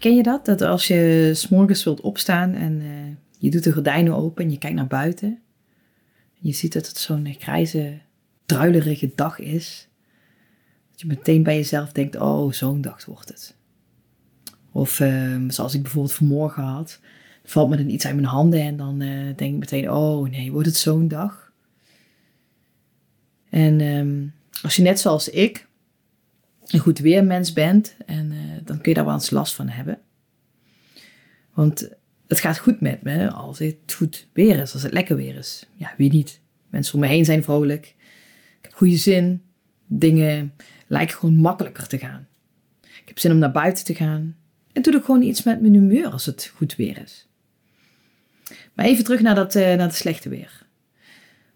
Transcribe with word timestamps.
Herken 0.00 0.18
je 0.18 0.24
dat? 0.24 0.44
Dat 0.44 0.60
als 0.62 0.86
je 0.86 1.30
s'morgens 1.34 1.84
wilt 1.84 2.00
opstaan 2.00 2.54
en 2.54 2.80
uh, 2.80 2.88
je 3.38 3.50
doet 3.50 3.64
de 3.64 3.72
gordijnen 3.72 4.14
open 4.14 4.44
en 4.44 4.50
je 4.50 4.58
kijkt 4.58 4.76
naar 4.76 4.86
buiten. 4.86 5.28
En 5.28 6.40
je 6.40 6.52
ziet 6.52 6.72
dat 6.72 6.86
het 6.86 6.96
zo'n 6.96 7.34
grijze, 7.38 7.98
druilerige 8.46 9.12
dag 9.14 9.38
is. 9.38 9.88
Dat 10.90 11.00
je 11.00 11.06
meteen 11.06 11.42
bij 11.42 11.56
jezelf 11.56 11.92
denkt, 11.92 12.16
oh, 12.16 12.52
zo'n 12.52 12.80
dag 12.80 13.04
wordt 13.04 13.28
het. 13.28 13.56
Of 14.72 15.00
uh, 15.00 15.36
zoals 15.48 15.74
ik 15.74 15.82
bijvoorbeeld 15.82 16.14
vanmorgen 16.14 16.62
had. 16.62 17.00
valt 17.44 17.70
me 17.70 17.76
dan 17.76 17.88
iets 17.88 18.06
uit 18.06 18.14
mijn 18.14 18.26
handen 18.26 18.60
en 18.60 18.76
dan 18.76 19.00
uh, 19.00 19.36
denk 19.36 19.52
ik 19.52 19.58
meteen, 19.58 19.90
oh 19.90 20.30
nee, 20.30 20.52
wordt 20.52 20.66
het 20.66 20.76
zo'n 20.76 21.08
dag? 21.08 21.52
En 23.50 23.80
um, 23.80 24.32
als 24.62 24.76
je 24.76 24.82
net 24.82 25.00
zoals 25.00 25.28
ik 25.28 25.68
een 26.72 26.80
goed 26.80 26.98
weermens 26.98 27.52
bent, 27.52 27.96
en, 28.06 28.32
uh, 28.32 28.38
dan 28.64 28.80
kun 28.80 28.88
je 28.90 28.94
daar 28.94 29.04
wel 29.04 29.14
eens 29.14 29.30
last 29.30 29.54
van 29.54 29.68
hebben. 29.68 29.98
Want 31.54 31.88
het 32.26 32.40
gaat 32.40 32.58
goed 32.58 32.80
met 32.80 33.02
me 33.02 33.30
als 33.30 33.58
het 33.58 33.94
goed 33.94 34.26
weer 34.32 34.58
is, 34.58 34.72
als 34.72 34.82
het 34.82 34.92
lekker 34.92 35.16
weer 35.16 35.36
is. 35.36 35.66
Ja, 35.74 35.94
wie 35.96 36.12
niet? 36.12 36.40
Mensen 36.68 36.94
om 36.94 37.00
me 37.00 37.06
heen 37.06 37.24
zijn 37.24 37.42
vrolijk. 37.42 37.94
Ik 38.58 38.58
heb 38.60 38.74
goede 38.74 38.96
zin. 38.96 39.42
Dingen 39.86 40.54
lijken 40.86 41.16
gewoon 41.16 41.36
makkelijker 41.36 41.86
te 41.86 41.98
gaan. 41.98 42.26
Ik 42.82 43.02
heb 43.04 43.18
zin 43.18 43.32
om 43.32 43.38
naar 43.38 43.52
buiten 43.52 43.84
te 43.84 43.94
gaan. 43.94 44.36
En 44.72 44.82
doe 44.82 44.96
ik 44.96 45.04
gewoon 45.04 45.22
iets 45.22 45.42
met 45.42 45.60
mijn 45.60 45.74
humeur 45.74 46.08
als 46.08 46.26
het 46.26 46.52
goed 46.54 46.76
weer 46.76 47.02
is. 47.02 47.28
Maar 48.74 48.86
even 48.86 49.04
terug 49.04 49.20
naar 49.20 49.34
dat, 49.34 49.54
uh, 49.54 49.62
naar 49.62 49.78
het 49.78 49.94
slechte 49.94 50.28
weer. 50.28 50.66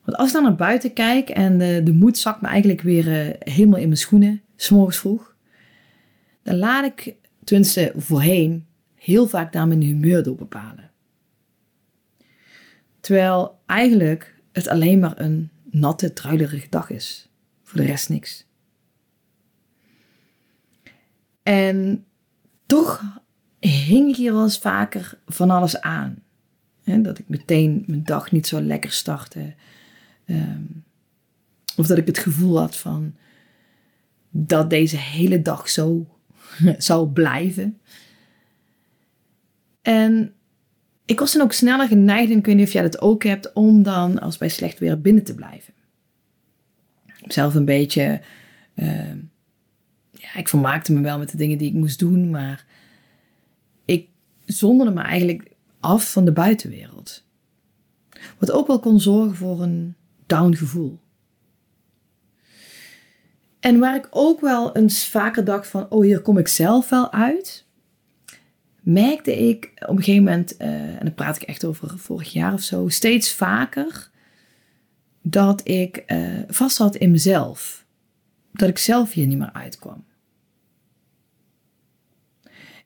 Want 0.04 0.16
als 0.16 0.28
ik 0.28 0.34
dan 0.34 0.42
naar 0.42 0.54
buiten 0.54 0.92
kijk 0.92 1.28
en 1.28 1.58
de, 1.58 1.80
de 1.84 1.92
moed 1.92 2.18
zakt 2.18 2.40
me 2.40 2.48
eigenlijk 2.48 2.80
weer 2.80 3.36
helemaal 3.38 3.80
in 3.80 3.86
mijn 3.86 3.96
schoenen, 3.98 4.42
s'morgens 4.64 4.98
vroeg, 4.98 5.36
dan 6.42 6.56
laat 6.56 6.84
ik, 6.84 7.14
tenminste 7.44 7.92
voorheen, 7.96 8.66
heel 8.94 9.26
vaak 9.26 9.52
daar 9.52 9.68
mijn 9.68 9.82
humeur 9.82 10.22
door 10.22 10.36
bepalen. 10.36 10.90
Terwijl 13.00 13.60
eigenlijk 13.66 14.34
het 14.52 14.68
alleen 14.68 14.98
maar 14.98 15.20
een 15.20 15.50
natte, 15.70 16.12
druilerige 16.12 16.68
dag 16.68 16.90
is. 16.90 17.28
Voor 17.62 17.80
de 17.80 17.86
rest 17.86 18.08
niks. 18.08 18.46
En 21.42 22.04
toch 22.66 23.02
hing 23.58 24.08
ik 24.08 24.16
hier 24.16 24.32
wel 24.32 24.42
eens 24.42 24.58
vaker 24.58 25.18
van 25.26 25.50
alles 25.50 25.80
aan. 25.80 26.22
dat 26.84 27.18
ik 27.18 27.28
meteen 27.28 27.84
mijn 27.86 28.04
dag 28.04 28.32
niet 28.32 28.46
zo 28.46 28.60
lekker 28.60 28.90
startte. 28.92 29.54
Ehm, 30.24 30.62
of 31.76 31.86
dat 31.86 31.98
ik 31.98 32.06
het 32.06 32.18
gevoel 32.18 32.58
had 32.58 32.76
van 32.76 33.14
dat 34.36 34.70
deze 34.70 34.96
hele 34.96 35.42
dag 35.42 35.68
zo 35.68 36.06
zou 36.78 37.08
blijven. 37.08 37.80
En 39.82 40.34
ik 41.04 41.18
was 41.18 41.32
dan 41.32 41.42
ook 41.42 41.52
sneller 41.52 41.88
geneigd, 41.88 42.30
en 42.30 42.38
ik 42.38 42.46
weet 42.46 42.56
niet 42.56 42.66
of 42.66 42.72
jij 42.72 42.82
dat 42.82 43.00
ook 43.00 43.24
hebt, 43.24 43.52
om 43.52 43.82
dan 43.82 44.20
als 44.20 44.38
bij 44.38 44.48
slecht 44.48 44.78
weer 44.78 45.00
binnen 45.00 45.24
te 45.24 45.34
blijven. 45.34 45.74
Zelf 47.26 47.54
een 47.54 47.64
beetje, 47.64 48.20
uh, 48.74 49.14
ja, 50.10 50.34
ik 50.36 50.48
vermaakte 50.48 50.92
me 50.92 51.00
wel 51.00 51.18
met 51.18 51.30
de 51.30 51.36
dingen 51.36 51.58
die 51.58 51.68
ik 51.68 51.74
moest 51.74 51.98
doen, 51.98 52.30
maar 52.30 52.66
ik 53.84 54.08
zonderde 54.44 54.92
me 54.92 55.00
eigenlijk 55.00 55.50
af 55.80 56.12
van 56.12 56.24
de 56.24 56.32
buitenwereld. 56.32 57.24
Wat 58.38 58.50
ook 58.50 58.66
wel 58.66 58.78
kon 58.78 59.00
zorgen 59.00 59.36
voor 59.36 59.62
een 59.62 59.94
down 60.26 60.54
gevoel. 60.54 61.02
En 63.64 63.78
waar 63.78 63.96
ik 63.96 64.08
ook 64.10 64.40
wel 64.40 64.76
eens 64.76 65.08
vaker 65.08 65.44
dacht 65.44 65.66
van, 65.66 65.90
oh 65.90 66.02
hier 66.02 66.20
kom 66.20 66.38
ik 66.38 66.48
zelf 66.48 66.88
wel 66.88 67.12
uit, 67.12 67.66
merkte 68.80 69.48
ik 69.48 69.72
op 69.74 69.96
een 69.96 70.02
gegeven 70.02 70.24
moment, 70.24 70.54
uh, 70.60 70.68
en 70.68 70.98
dan 71.02 71.14
praat 71.14 71.36
ik 71.36 71.42
echt 71.42 71.64
over 71.64 71.98
vorig 71.98 72.32
jaar 72.32 72.52
of 72.52 72.60
zo, 72.60 72.88
steeds 72.88 73.34
vaker 73.34 74.10
dat 75.22 75.68
ik 75.68 76.04
uh, 76.06 76.38
vast 76.48 76.78
had 76.78 76.96
in 76.96 77.10
mezelf. 77.10 77.86
Dat 78.52 78.68
ik 78.68 78.78
zelf 78.78 79.12
hier 79.12 79.26
niet 79.26 79.38
meer 79.38 79.52
uitkwam. 79.52 80.04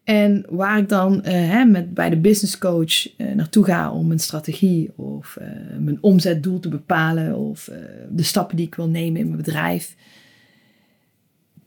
En 0.05 0.45
waar 0.49 0.79
ik 0.79 0.89
dan 0.89 1.15
uh, 1.15 1.23
hè, 1.25 1.65
met, 1.65 1.95
bij 1.95 2.11
de 2.11 2.21
business 2.21 2.59
coach 2.59 3.17
naartoe 3.17 3.65
ga 3.65 3.93
om 3.93 4.11
een 4.11 4.19
strategie 4.19 4.91
of 4.97 5.39
mijn 5.79 5.99
omzetdoel 6.01 6.61
te 6.61 6.69
bepalen 6.69 7.37
of 7.37 7.71
de 8.11 8.23
stappen 8.23 8.57
die 8.57 8.67
ik 8.67 8.75
wil 8.75 8.89
nemen 8.89 9.21
in 9.21 9.27
mijn 9.27 9.43
bedrijf. 9.43 9.97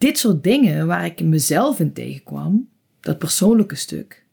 Dit 0.02 0.18
soort 0.18 0.44
dingen 0.44 0.88
waar 0.88 1.06
ik 1.06 1.24
mezelf 1.24 1.80
in 1.80 1.94
tegenkwam, 1.94 2.70
dat 3.00 3.18
persoonlijke 3.18 3.76
stuk, 3.76 4.26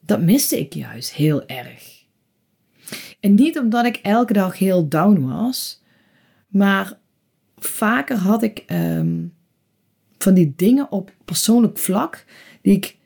dat 0.00 0.20
miste 0.22 0.58
ik 0.58 0.72
juist 0.74 1.12
heel 1.12 1.46
erg. 1.46 2.04
En 3.20 3.34
niet 3.34 3.58
omdat 3.58 3.84
ik 3.84 3.96
elke 3.96 4.32
dag 4.32 4.58
heel 4.58 4.88
down 4.88 5.20
was, 5.20 5.82
maar 6.48 6.98
vaker 7.56 8.16
had 8.16 8.42
ik 8.42 8.64
um, 8.66 9.34
van 10.18 10.34
die 10.34 10.52
dingen 10.56 10.92
op 10.92 11.12
persoonlijk 11.24 11.78
vlak 11.78 12.24
die 12.62 12.76
ik 12.76 12.96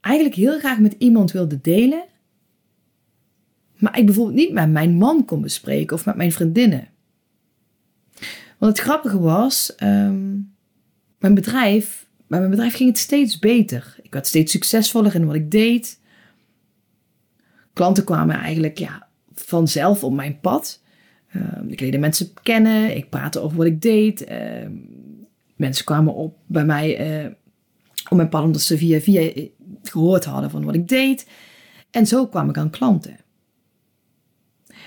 eigenlijk 0.00 0.36
heel 0.36 0.58
graag 0.58 0.78
met 0.78 0.94
iemand 0.98 1.32
wilde 1.32 1.60
delen, 1.60 2.04
maar 3.76 3.98
ik 3.98 4.06
bijvoorbeeld 4.06 4.36
niet 4.36 4.52
met 4.52 4.70
mijn 4.70 4.94
man 4.96 5.24
kon 5.24 5.40
bespreken 5.40 5.96
of 5.96 6.04
met 6.04 6.16
mijn 6.16 6.32
vriendinnen. 6.32 6.88
Want 8.60 8.76
het 8.76 8.86
grappige 8.86 9.18
was, 9.18 9.74
um, 9.82 10.54
mijn 11.18 11.34
bedrijf, 11.34 12.06
bij 12.26 12.38
mijn 12.38 12.50
bedrijf 12.50 12.74
ging 12.74 12.88
het 12.88 12.98
steeds 12.98 13.38
beter. 13.38 13.96
Ik 14.02 14.12
werd 14.12 14.26
steeds 14.26 14.52
succesvoller 14.52 15.14
in 15.14 15.26
wat 15.26 15.34
ik 15.34 15.50
deed. 15.50 16.00
Klanten 17.72 18.04
kwamen 18.04 18.36
eigenlijk 18.36 18.78
ja, 18.78 19.06
vanzelf 19.34 20.04
op 20.04 20.12
mijn 20.12 20.40
pad. 20.40 20.82
Uh, 21.32 21.42
ik 21.68 21.80
leerde 21.80 21.98
mensen 21.98 22.32
kennen, 22.42 22.96
ik 22.96 23.08
praatte 23.08 23.40
over 23.40 23.56
wat 23.56 23.66
ik 23.66 23.82
deed. 23.82 24.30
Uh, 24.30 24.38
mensen 25.56 25.84
kwamen 25.84 26.14
op 26.14 26.36
bij 26.46 26.64
mij 26.64 27.22
uh, 27.24 27.30
op 28.08 28.16
mijn 28.16 28.28
pad 28.28 28.42
omdat 28.42 28.60
ze 28.60 28.78
via 28.78 29.00
via 29.00 29.32
gehoord 29.82 30.24
hadden 30.24 30.50
van 30.50 30.64
wat 30.64 30.74
ik 30.74 30.88
deed. 30.88 31.26
En 31.90 32.06
zo 32.06 32.26
kwam 32.26 32.48
ik 32.48 32.56
aan 32.56 32.70
klanten. 32.70 33.16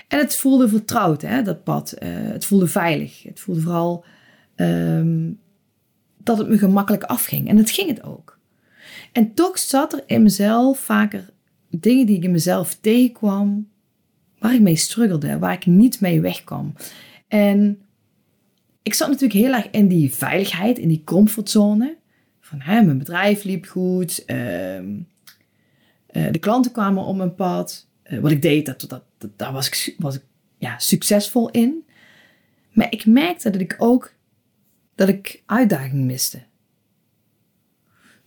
En 0.08 0.18
het 0.18 0.36
voelde 0.36 0.68
vertrouwd, 0.68 1.22
hè, 1.22 1.42
dat 1.42 1.64
pad. 1.64 1.94
Uh, 2.02 2.08
het 2.12 2.44
voelde 2.44 2.66
veilig. 2.66 3.22
Het 3.22 3.40
voelde 3.40 3.60
vooral 3.60 4.04
um, 4.56 5.40
dat 6.18 6.38
het 6.38 6.48
me 6.48 6.58
gemakkelijk 6.58 7.02
afging. 7.02 7.48
En 7.48 7.56
dat 7.56 7.70
ging 7.70 7.88
het 7.88 8.02
ook. 8.02 8.38
En 9.12 9.34
toch 9.34 9.58
zat 9.58 9.92
er 9.92 10.02
in 10.06 10.22
mezelf 10.22 10.78
vaker 10.78 11.30
dingen 11.70 12.06
die 12.06 12.16
ik 12.16 12.24
in 12.24 12.30
mezelf 12.30 12.74
tegenkwam, 12.74 13.68
waar 14.38 14.54
ik 14.54 14.60
mee 14.60 14.76
struggelde, 14.76 15.38
waar 15.38 15.52
ik 15.52 15.66
niet 15.66 16.00
mee 16.00 16.20
wegkwam. 16.20 16.74
En 17.28 17.78
ik 18.82 18.94
zat 18.94 19.08
natuurlijk 19.08 19.40
heel 19.40 19.52
erg 19.52 19.70
in 19.70 19.88
die 19.88 20.14
veiligheid, 20.14 20.78
in 20.78 20.88
die 20.88 21.02
comfortzone. 21.04 21.96
Van 22.40 22.60
hè, 22.60 22.82
mijn 22.82 22.98
bedrijf 22.98 23.44
liep 23.44 23.66
goed, 23.66 24.20
uh, 24.20 24.26
de 26.06 26.38
klanten 26.40 26.72
kwamen 26.72 27.04
op 27.04 27.16
mijn 27.16 27.34
pad. 27.34 27.88
Uh, 28.10 28.18
wat 28.18 28.30
ik 28.30 28.42
deed, 28.42 28.66
dat, 28.66 28.80
dat, 28.88 29.04
dat, 29.18 29.30
daar 29.36 29.52
was 29.52 29.68
ik, 29.68 29.94
was 29.98 30.14
ik 30.14 30.22
ja, 30.56 30.78
succesvol 30.78 31.50
in. 31.50 31.84
Maar 32.72 32.92
ik 32.92 33.06
merkte 33.06 33.50
dat 33.50 33.60
ik 33.60 33.74
ook 33.78 34.14
dat 34.94 35.08
ik 35.08 35.42
uitdaging 35.46 36.04
miste. 36.04 36.42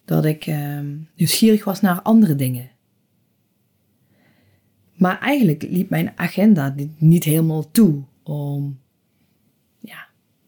Dat 0.06 0.26
ik 0.26 0.46
uh, 0.46 0.80
nieuwsgierig 1.16 1.64
was 1.64 1.82
naar 1.82 2.02
andere 2.02 2.36
dingen. 2.36 2.70
Maar 4.94 5.20
eigenlijk 5.20 5.62
liep 5.62 5.90
mijn 5.90 6.12
agenda 6.16 6.76
niet 6.98 7.24
helemaal 7.24 7.72
toe 7.72 8.04
om 8.24 8.80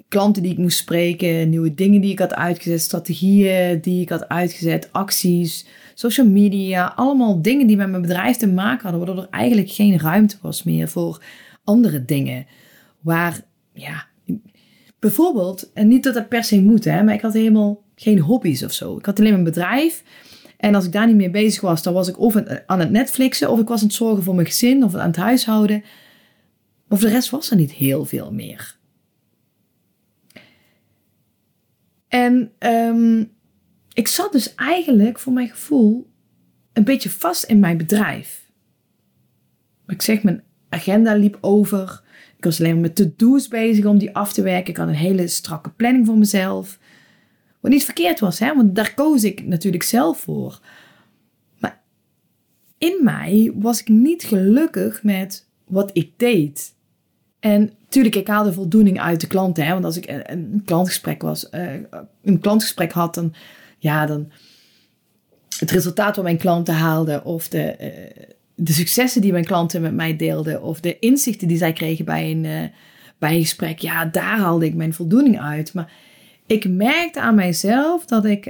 klanten 0.10 0.44
die 0.44 0.52
ik 0.52 0.58
moest 0.58 0.78
spreken, 0.78 1.50
nieuwe 1.50 1.74
dingen 1.74 2.02
die 2.02 2.12
ik 2.12 2.20
had 2.20 2.34
uitgezet, 2.34 2.82
strategieën 2.82 3.82
die 3.82 4.02
ik 4.02 4.10
had 4.10 4.28
uitgezet, 4.28 4.90
acties, 4.92 5.66
social 5.94 6.28
media, 6.28 6.94
allemaal 6.96 7.42
dingen 7.42 7.68
die 7.68 7.78
met 7.78 7.90
mijn 7.90 8.02
bedrijf 8.02 8.38
te 8.38 8.48
maken 8.48 8.82
hadden, 8.82 9.06
waardoor 9.06 9.24
er 9.24 9.30
eigenlijk 9.30 9.72
geen 9.72 10.00
ruimte 10.00 10.38
was 10.42 10.64
meer 10.64 10.90
voor 10.90 11.24
andere 11.64 12.06
dingen. 12.06 12.46
Waar 13.00 13.42
ja, 13.74 14.08
Bijvoorbeeld, 15.00 15.72
en 15.74 15.88
niet 15.88 16.04
dat 16.04 16.14
dat 16.14 16.30
per 16.30 16.44
se 16.44 16.62
moet, 16.62 16.84
hè, 16.84 17.04
maar 17.04 17.14
ik 17.14 17.22
had 17.22 17.34
helemaal 17.34 17.84
geen 17.96 18.20
hobby's 18.20 18.64
of 18.64 18.74
zo. 18.74 18.98
Ik 18.98 19.06
had 19.06 19.20
alleen 19.20 19.32
mijn 19.32 19.44
bedrijf 19.44 20.04
En 20.58 20.76
als 20.76 20.86
ik 20.86 20.92
daar 20.92 21.08
niet 21.08 21.16
mee 21.16 21.30
bezig 21.30 21.62
was, 21.62 21.84
dan 21.84 21.94
was 21.94 22.08
ik 22.08 22.20
of 22.20 22.36
aan 22.66 22.80
het 22.80 22.92
Netflixen, 22.92 23.50
of 23.50 23.60
ik 23.60 23.68
was 23.68 23.82
aan 23.82 23.88
het 23.88 23.96
zorgen 23.96 24.24
voor 24.24 24.36
mijn 24.36 24.48
gezin, 24.48 24.84
of 24.84 24.96
aan 24.96 25.08
het 25.08 25.16
huishouden. 25.16 25.84
Of 26.90 27.00
de 27.00 27.10
rest 27.10 27.30
was 27.30 27.52
er 27.52 27.58
niet 27.58 27.72
heel 27.72 28.06
veel 28.06 28.32
meer. 28.32 28.79
En 32.10 32.52
ehm, 32.58 33.24
ik 33.94 34.08
zat 34.08 34.32
dus 34.32 34.56
eigenlijk, 34.56 35.20
voor 35.20 35.34
mijn 35.34 35.50
gevoel, 35.50 36.10
een 36.74 36.84
beetje 36.84 37.10
vast 37.10 37.44
in 37.44 37.60
mijn 37.60 37.78
bedrijf. 37.78 38.52
Ik 39.88 40.02
zeg, 40.02 40.24
mijn 40.24 40.44
agenda 40.70 41.14
liep 41.14 41.38
over. 41.42 42.04
Ik 42.38 42.44
was 42.44 42.60
alleen 42.60 42.74
maar 42.74 42.82
met 42.82 42.96
to-do's 42.96 43.48
bezig 43.48 43.86
om 43.86 43.98
die 43.98 44.16
af 44.16 44.34
te 44.34 44.42
werken. 44.42 44.70
Ik 44.70 44.78
had 44.78 44.88
een 44.88 44.94
hele 44.94 45.28
strakke 45.28 45.70
planning 45.70 46.06
voor 46.06 46.18
mezelf. 46.18 46.80
Wat 47.60 47.72
niet 47.72 47.86
verkeerd 47.86 48.20
was, 48.20 48.40
hè? 48.40 48.56
want 48.56 48.76
daar 48.76 48.94
koos 48.94 49.24
ik 49.24 49.46
natuurlijk 49.46 49.84
zelf 49.84 50.20
voor. 50.20 50.60
Maar 51.60 51.82
in 52.78 53.00
mij 53.02 53.52
was 53.56 53.80
ik 53.80 53.88
niet 53.88 54.24
gelukkig 54.24 55.04
met 55.04 55.48
wat 55.66 55.90
ik 55.94 56.12
deed. 56.18 56.76
En 57.40 57.74
natuurlijk, 57.82 58.16
ik 58.16 58.28
haalde 58.28 58.54
voldoening 58.54 59.00
uit 59.00 59.22
de 59.22 59.28
klanten. 59.28 59.66
Hè? 59.66 59.74
Want 59.74 59.86
als 59.86 59.98
ik 59.98 60.24
een, 60.24 60.62
klantgesprek 60.66 61.22
was, 61.22 61.48
uh, 61.52 61.74
een 62.24 62.40
klantgesprek 62.40 62.92
had, 62.92 63.14
dan, 63.14 63.34
ja, 63.78 64.06
dan 64.06 64.32
het 65.60 65.72
resultaat 65.72 66.16
wat 66.16 66.26
mijn 66.26 66.38
klanten 66.38 66.74
haalden, 66.74 67.26
of 67.26 67.48
de, 67.48 67.76
uh, 67.80 68.34
de 68.56 68.74
successen 68.74 69.22
die 69.22 69.32
mijn 69.32 69.46
klanten 69.46 69.82
met 69.82 69.94
mij 69.94 70.16
deelden, 70.16 70.62
of 70.62 70.80
de 70.80 71.00
inzichten 71.00 71.48
die 71.48 71.58
zij 71.58 71.74
kregen 71.74 72.06
bij 72.06 72.32
een, 72.32 72.44
uh, 72.44 72.64
bij 73.18 73.34
een 73.34 73.42
gesprek, 73.42 73.80
ja, 73.80 74.06
daar 74.06 74.38
haalde 74.38 74.66
ik 74.66 74.76
mijn 74.76 74.94
voldoening 74.94 75.42
uit. 75.42 75.74
Maar 75.74 75.92
ik 76.46 76.70
merkte 76.70 77.22
aan 77.22 77.36
mijzelf 77.36 78.06
dat 78.06 78.26
ik 78.26 78.48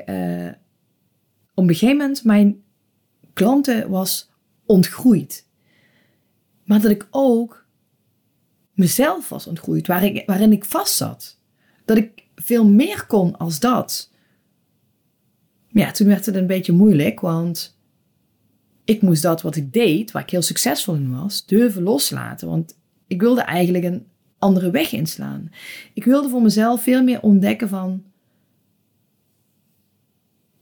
op 1.53 1.67
een 1.67 1.75
gegeven 1.75 1.97
moment 1.97 2.23
mijn 2.23 2.61
klanten 3.33 3.89
was 3.89 4.31
ontgroeid. 4.65 5.45
Maar 6.63 6.81
dat 6.81 6.91
ik 6.91 7.07
ook 7.09 7.65
mezelf 8.79 9.29
was 9.29 9.47
ontgroeid, 9.47 9.87
ik, 9.87 10.23
waarin 10.25 10.51
ik 10.51 10.65
vast 10.65 10.95
zat. 10.95 11.39
Dat 11.85 11.97
ik 11.97 12.23
veel 12.35 12.65
meer 12.65 13.05
kon 13.05 13.37
als 13.37 13.59
dat. 13.59 14.11
Ja, 15.67 15.91
toen 15.91 16.07
werd 16.07 16.25
het 16.25 16.35
een 16.35 16.47
beetje 16.47 16.71
moeilijk, 16.71 17.19
want 17.19 17.79
ik 18.83 19.01
moest 19.01 19.21
dat 19.21 19.41
wat 19.41 19.55
ik 19.55 19.73
deed, 19.73 20.11
waar 20.11 20.21
ik 20.21 20.29
heel 20.29 20.41
succesvol 20.41 20.95
in 20.95 21.11
was, 21.21 21.45
durven 21.45 21.83
loslaten. 21.83 22.47
Want 22.47 22.77
ik 23.07 23.21
wilde 23.21 23.41
eigenlijk 23.41 23.83
een 23.83 24.07
andere 24.37 24.71
weg 24.71 24.91
inslaan. 24.91 25.49
Ik 25.93 26.03
wilde 26.03 26.29
voor 26.29 26.41
mezelf 26.41 26.83
veel 26.83 27.03
meer 27.03 27.21
ontdekken 27.21 27.69
van 27.69 28.03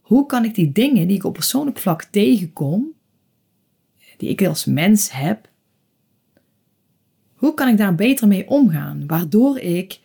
hoe 0.00 0.26
kan 0.26 0.44
ik 0.44 0.54
die 0.54 0.72
dingen 0.72 1.08
die 1.08 1.16
ik 1.16 1.24
op 1.24 1.32
persoonlijk 1.32 1.78
vlak 1.78 2.02
tegenkom, 2.02 2.92
die 4.16 4.28
ik 4.28 4.46
als 4.46 4.64
mens 4.64 5.12
heb, 5.12 5.48
hoe 7.38 7.54
kan 7.54 7.68
ik 7.68 7.76
daar 7.76 7.94
beter 7.94 8.28
mee 8.28 8.48
omgaan? 8.48 9.06
Waardoor 9.06 9.58
ik 9.58 10.00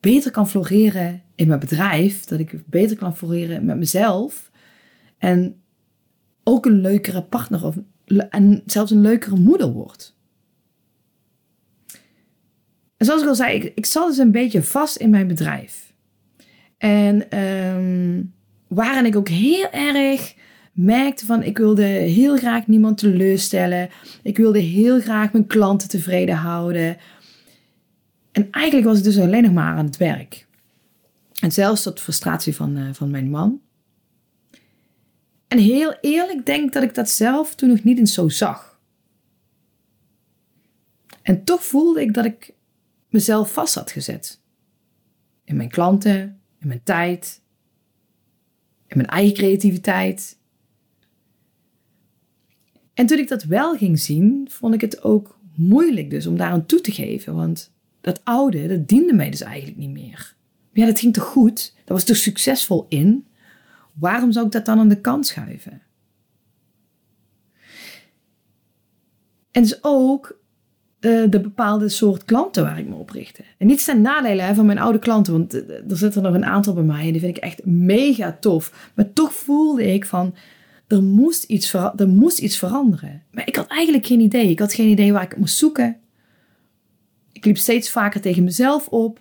beter 0.00 0.30
kan 0.30 0.48
floreren 0.48 1.22
in 1.34 1.46
mijn 1.46 1.60
bedrijf, 1.60 2.24
dat 2.24 2.38
ik 2.38 2.62
beter 2.66 2.96
kan 2.96 3.16
floreren 3.16 3.64
met 3.64 3.76
mezelf 3.76 4.50
en 5.18 5.60
ook 6.44 6.66
een 6.66 6.80
leukere 6.80 7.22
partner 7.22 7.64
of, 7.64 7.76
en 8.30 8.62
zelfs 8.66 8.90
een 8.90 9.00
leukere 9.00 9.36
moeder 9.36 9.72
word. 9.72 10.14
En 12.96 13.06
zoals 13.06 13.22
ik 13.22 13.28
al 13.28 13.34
zei, 13.34 13.72
ik, 13.74 13.86
zat 13.86 14.08
dus 14.08 14.18
een 14.18 14.30
beetje 14.30 14.62
vast 14.62 14.96
in 14.96 15.10
mijn 15.10 15.26
bedrijf. 15.26 15.94
En 16.78 17.38
um, 17.38 18.34
waarin 18.68 19.06
ik 19.06 19.16
ook 19.16 19.28
heel 19.28 19.70
erg 19.70 20.34
merkte 20.76 21.26
van 21.26 21.42
ik 21.42 21.58
wilde 21.58 21.82
heel 21.84 22.36
graag 22.36 22.66
niemand 22.66 22.98
teleurstellen. 22.98 23.90
Ik 24.22 24.36
wilde 24.36 24.58
heel 24.58 25.00
graag 25.00 25.32
mijn 25.32 25.46
klanten 25.46 25.88
tevreden 25.88 26.34
houden. 26.34 26.96
En 28.32 28.50
eigenlijk 28.50 28.86
was 28.86 28.98
ik 28.98 29.04
dus 29.04 29.18
alleen 29.18 29.42
nog 29.42 29.52
maar 29.52 29.76
aan 29.76 29.84
het 29.84 29.96
werk. 29.96 30.46
En 31.40 31.52
zelfs 31.52 31.82
tot 31.82 32.00
frustratie 32.00 32.54
van, 32.54 32.76
uh, 32.76 32.88
van 32.92 33.10
mijn 33.10 33.30
man. 33.30 33.60
En 35.48 35.58
heel 35.58 35.96
eerlijk 36.00 36.46
denk 36.46 36.72
dat 36.72 36.82
ik 36.82 36.94
dat 36.94 37.10
zelf 37.10 37.54
toen 37.54 37.68
nog 37.68 37.84
niet 37.84 37.98
eens 37.98 38.14
zo 38.14 38.28
zag. 38.28 38.80
En 41.22 41.44
toch 41.44 41.64
voelde 41.64 42.00
ik 42.00 42.14
dat 42.14 42.24
ik 42.24 42.54
mezelf 43.08 43.52
vast 43.52 43.74
had 43.74 43.90
gezet. 43.90 44.40
In 45.44 45.56
mijn 45.56 45.68
klanten, 45.68 46.40
in 46.58 46.68
mijn 46.68 46.82
tijd, 46.82 47.42
in 48.86 48.96
mijn 48.96 49.08
eigen 49.08 49.34
creativiteit, 49.34 50.38
en 52.96 53.06
toen 53.06 53.18
ik 53.18 53.28
dat 53.28 53.44
wel 53.44 53.76
ging 53.76 53.98
zien, 53.98 54.48
vond 54.50 54.74
ik 54.74 54.80
het 54.80 55.02
ook 55.02 55.38
moeilijk 55.54 56.10
dus 56.10 56.26
om 56.26 56.36
daar 56.36 56.50
aan 56.50 56.66
toe 56.66 56.80
te 56.80 56.92
geven. 56.92 57.34
Want 57.34 57.72
dat 58.00 58.20
oude, 58.24 58.66
dat 58.66 58.88
diende 58.88 59.12
mij 59.12 59.30
dus 59.30 59.40
eigenlijk 59.40 59.78
niet 59.78 59.90
meer. 59.90 60.34
Maar 60.72 60.84
ja, 60.84 60.86
dat 60.86 60.98
ging 61.00 61.12
toch 61.12 61.24
goed? 61.24 61.74
Dat 61.76 61.96
was 61.96 62.04
toch 62.04 62.16
succesvol 62.16 62.86
in? 62.88 63.26
Waarom 63.92 64.32
zou 64.32 64.46
ik 64.46 64.52
dat 64.52 64.64
dan 64.64 64.78
aan 64.78 64.88
de 64.88 65.00
kant 65.00 65.26
schuiven? 65.26 65.82
En 69.50 69.62
dus 69.62 69.78
ook 69.80 70.38
uh, 71.00 71.30
de 71.30 71.40
bepaalde 71.40 71.88
soort 71.88 72.24
klanten 72.24 72.62
waar 72.62 72.78
ik 72.78 72.88
me 72.88 72.94
op 72.94 73.10
richtte. 73.10 73.42
En 73.58 73.66
niet 73.66 73.84
ten 73.84 74.00
nadele 74.00 74.54
van 74.54 74.66
mijn 74.66 74.78
oude 74.78 74.98
klanten, 74.98 75.32
want 75.32 75.54
uh, 75.54 75.90
er 75.90 75.96
zitten 75.96 76.22
nog 76.22 76.34
een 76.34 76.44
aantal 76.44 76.74
bij 76.74 76.82
mij 76.82 77.06
en 77.06 77.12
die 77.12 77.20
vind 77.20 77.36
ik 77.36 77.42
echt 77.42 77.64
mega 77.64 78.36
tof. 78.40 78.90
Maar 78.94 79.12
toch 79.12 79.32
voelde 79.32 79.92
ik 79.92 80.06
van, 80.06 80.34
er 80.86 81.02
moest, 81.02 81.44
iets 81.44 81.72
er 81.72 82.08
moest 82.08 82.38
iets 82.38 82.58
veranderen. 82.58 83.22
Maar 83.30 83.48
ik 83.48 83.56
had 83.56 83.66
eigenlijk 83.66 84.06
geen 84.06 84.20
idee. 84.20 84.50
Ik 84.50 84.58
had 84.58 84.74
geen 84.74 84.88
idee 84.88 85.12
waar 85.12 85.22
ik 85.22 85.36
moest 85.36 85.56
zoeken. 85.56 85.96
Ik 87.32 87.44
liep 87.44 87.56
steeds 87.56 87.90
vaker 87.90 88.20
tegen 88.20 88.44
mezelf 88.44 88.88
op. 88.88 89.20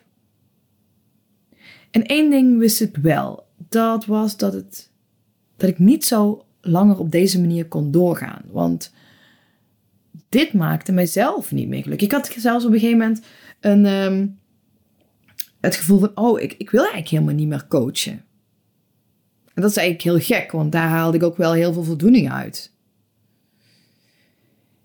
En 1.92 2.06
één 2.06 2.30
ding 2.30 2.58
wist 2.58 2.82
ik 2.82 2.98
wel. 2.98 3.48
Dat 3.70 4.06
was 4.06 4.38
dat, 4.38 4.54
het, 4.54 4.92
dat 5.58 5.70
ik 5.70 5.80
niet 5.80 6.06
zo 6.06 6.46
langer 6.62 7.00
op 7.00 7.12
deze 7.12 7.40
manier 7.40 7.68
kon 7.68 7.92
doorgaan. 7.92 8.42
Want 8.52 8.94
dit 10.30 10.54
maakte 10.54 10.92
mijzelf 10.92 11.52
niet 11.52 11.68
meer 11.68 11.84
gelukkig. 11.84 12.08
Ik 12.08 12.14
had 12.14 12.34
zelfs 12.38 12.66
op 12.66 12.74
een 12.74 12.80
gegeven 12.80 13.00
moment 13.00 13.22
een, 13.60 13.86
ehm, 13.86 14.28
het 15.62 15.76
gevoel 15.76 16.00
van... 16.00 16.12
Oh, 16.16 16.42
ik, 16.42 16.54
ik 16.54 16.70
wil 16.70 16.80
eigenlijk 16.80 17.12
helemaal 17.12 17.34
niet 17.34 17.48
meer 17.48 17.68
coachen. 17.68 18.24
En 19.56 19.62
dat 19.62 19.72
is 19.72 19.78
eigenlijk 19.78 20.08
heel 20.08 20.38
gek, 20.38 20.52
want 20.52 20.72
daar 20.72 20.88
haalde 20.88 21.18
ik 21.18 21.24
ook 21.24 21.38
wel 21.38 21.54
heel 21.54 21.74
veel 21.74 21.84
voldoening 21.84 22.32
uit. 22.32 22.74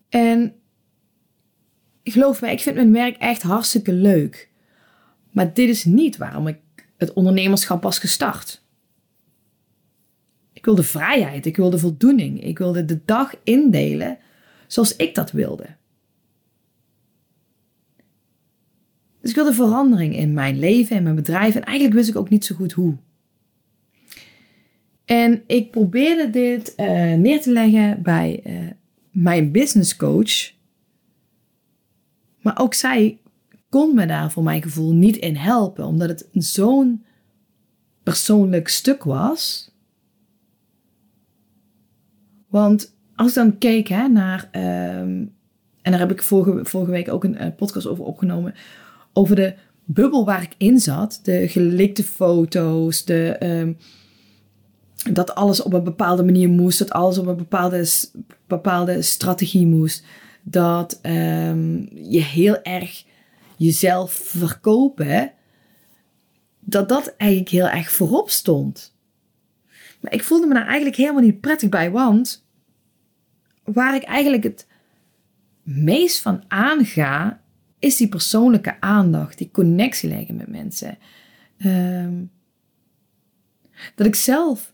En 0.08 0.54
geloof 2.04 2.40
me, 2.40 2.50
ik 2.50 2.60
vind 2.60 2.76
mijn 2.76 2.92
werk 2.92 3.16
echt 3.16 3.42
hartstikke 3.42 3.92
leuk. 3.92 4.50
Maar 5.30 5.54
dit 5.54 5.68
is 5.68 5.84
niet 5.84 6.16
waarom 6.16 6.46
ik 6.46 6.58
het 6.96 7.12
ondernemerschap 7.12 7.82
was 7.82 7.98
gestart. 7.98 8.62
Ik 10.52 10.64
wilde 10.64 10.82
vrijheid, 10.82 11.46
ik 11.46 11.56
wilde 11.56 11.78
voldoening, 11.78 12.42
ik 12.42 12.58
wilde 12.58 12.84
de 12.84 13.00
dag 13.04 13.34
indelen 13.44 14.18
zoals 14.66 14.96
ik 14.96 15.14
dat 15.14 15.30
wilde. 15.30 15.66
Dus 19.20 19.30
ik 19.30 19.36
wilde 19.36 19.54
verandering 19.54 20.16
in 20.16 20.32
mijn 20.32 20.58
leven 20.58 20.96
en 20.96 21.02
mijn 21.02 21.14
bedrijf 21.14 21.54
en 21.54 21.64
eigenlijk 21.64 21.96
wist 21.96 22.08
ik 22.08 22.16
ook 22.16 22.30
niet 22.30 22.44
zo 22.44 22.54
goed 22.54 22.72
hoe. 22.72 22.96
En 25.10 25.42
ik 25.46 25.70
probeerde 25.70 26.30
dit 26.30 26.74
uh, 26.76 27.14
neer 27.14 27.40
te 27.40 27.52
leggen 27.52 28.02
bij 28.02 28.40
uh, 28.46 28.70
mijn 29.10 29.52
business 29.52 29.96
coach. 29.96 30.52
Maar 32.40 32.58
ook 32.58 32.74
zij 32.74 33.18
kon 33.68 33.94
me 33.94 34.06
daar 34.06 34.30
voor 34.30 34.42
mijn 34.42 34.62
gevoel 34.62 34.92
niet 34.92 35.16
in 35.16 35.36
helpen, 35.36 35.84
omdat 35.84 36.08
het 36.08 36.28
zo'n 36.32 37.04
persoonlijk 38.02 38.68
stuk 38.68 39.04
was. 39.04 39.74
Want 42.48 42.96
als 43.14 43.28
ik 43.28 43.34
dan 43.34 43.58
keek 43.58 43.88
hè, 43.88 44.08
naar, 44.08 44.48
um, 44.52 45.34
en 45.82 45.90
daar 45.90 45.98
heb 45.98 46.10
ik 46.10 46.22
vorige, 46.22 46.64
vorige 46.64 46.90
week 46.90 47.08
ook 47.08 47.24
een 47.24 47.42
uh, 47.42 47.46
podcast 47.56 47.86
over 47.86 48.04
opgenomen, 48.04 48.54
over 49.12 49.36
de 49.36 49.54
bubbel 49.84 50.24
waar 50.24 50.42
ik 50.42 50.54
in 50.56 50.78
zat, 50.78 51.20
de 51.22 51.48
gelikte 51.48 52.04
foto's, 52.04 53.04
de. 53.04 53.36
Um, 53.42 53.76
dat 55.12 55.34
alles 55.34 55.62
op 55.62 55.72
een 55.72 55.84
bepaalde 55.84 56.24
manier 56.24 56.48
moest, 56.48 56.78
dat 56.78 56.90
alles 56.90 57.18
op 57.18 57.26
een 57.26 57.36
bepaalde, 57.36 57.88
bepaalde 58.46 59.02
strategie 59.02 59.66
moest. 59.66 60.04
Dat 60.42 60.98
um, 61.02 61.88
je 61.92 62.22
heel 62.22 62.62
erg 62.62 63.04
jezelf 63.56 64.12
verkopen, 64.12 65.32
dat 66.60 66.88
dat 66.88 67.14
eigenlijk 67.16 67.50
heel 67.50 67.68
erg 67.68 67.90
voorop 67.90 68.30
stond. 68.30 68.94
Maar 70.00 70.12
ik 70.12 70.24
voelde 70.24 70.46
me 70.46 70.54
daar 70.54 70.66
eigenlijk 70.66 70.96
helemaal 70.96 71.22
niet 71.22 71.40
prettig 71.40 71.68
bij, 71.68 71.90
want 71.90 72.46
waar 73.64 73.94
ik 73.94 74.02
eigenlijk 74.02 74.42
het 74.42 74.66
meest 75.62 76.20
van 76.20 76.44
aanga, 76.48 77.40
is 77.78 77.96
die 77.96 78.08
persoonlijke 78.08 78.80
aandacht, 78.80 79.38
die 79.38 79.50
connectie 79.50 80.08
leggen 80.08 80.36
met 80.36 80.48
mensen. 80.48 80.98
Um, 81.58 82.30
dat 83.94 84.06
ik 84.06 84.14
zelf 84.14 84.72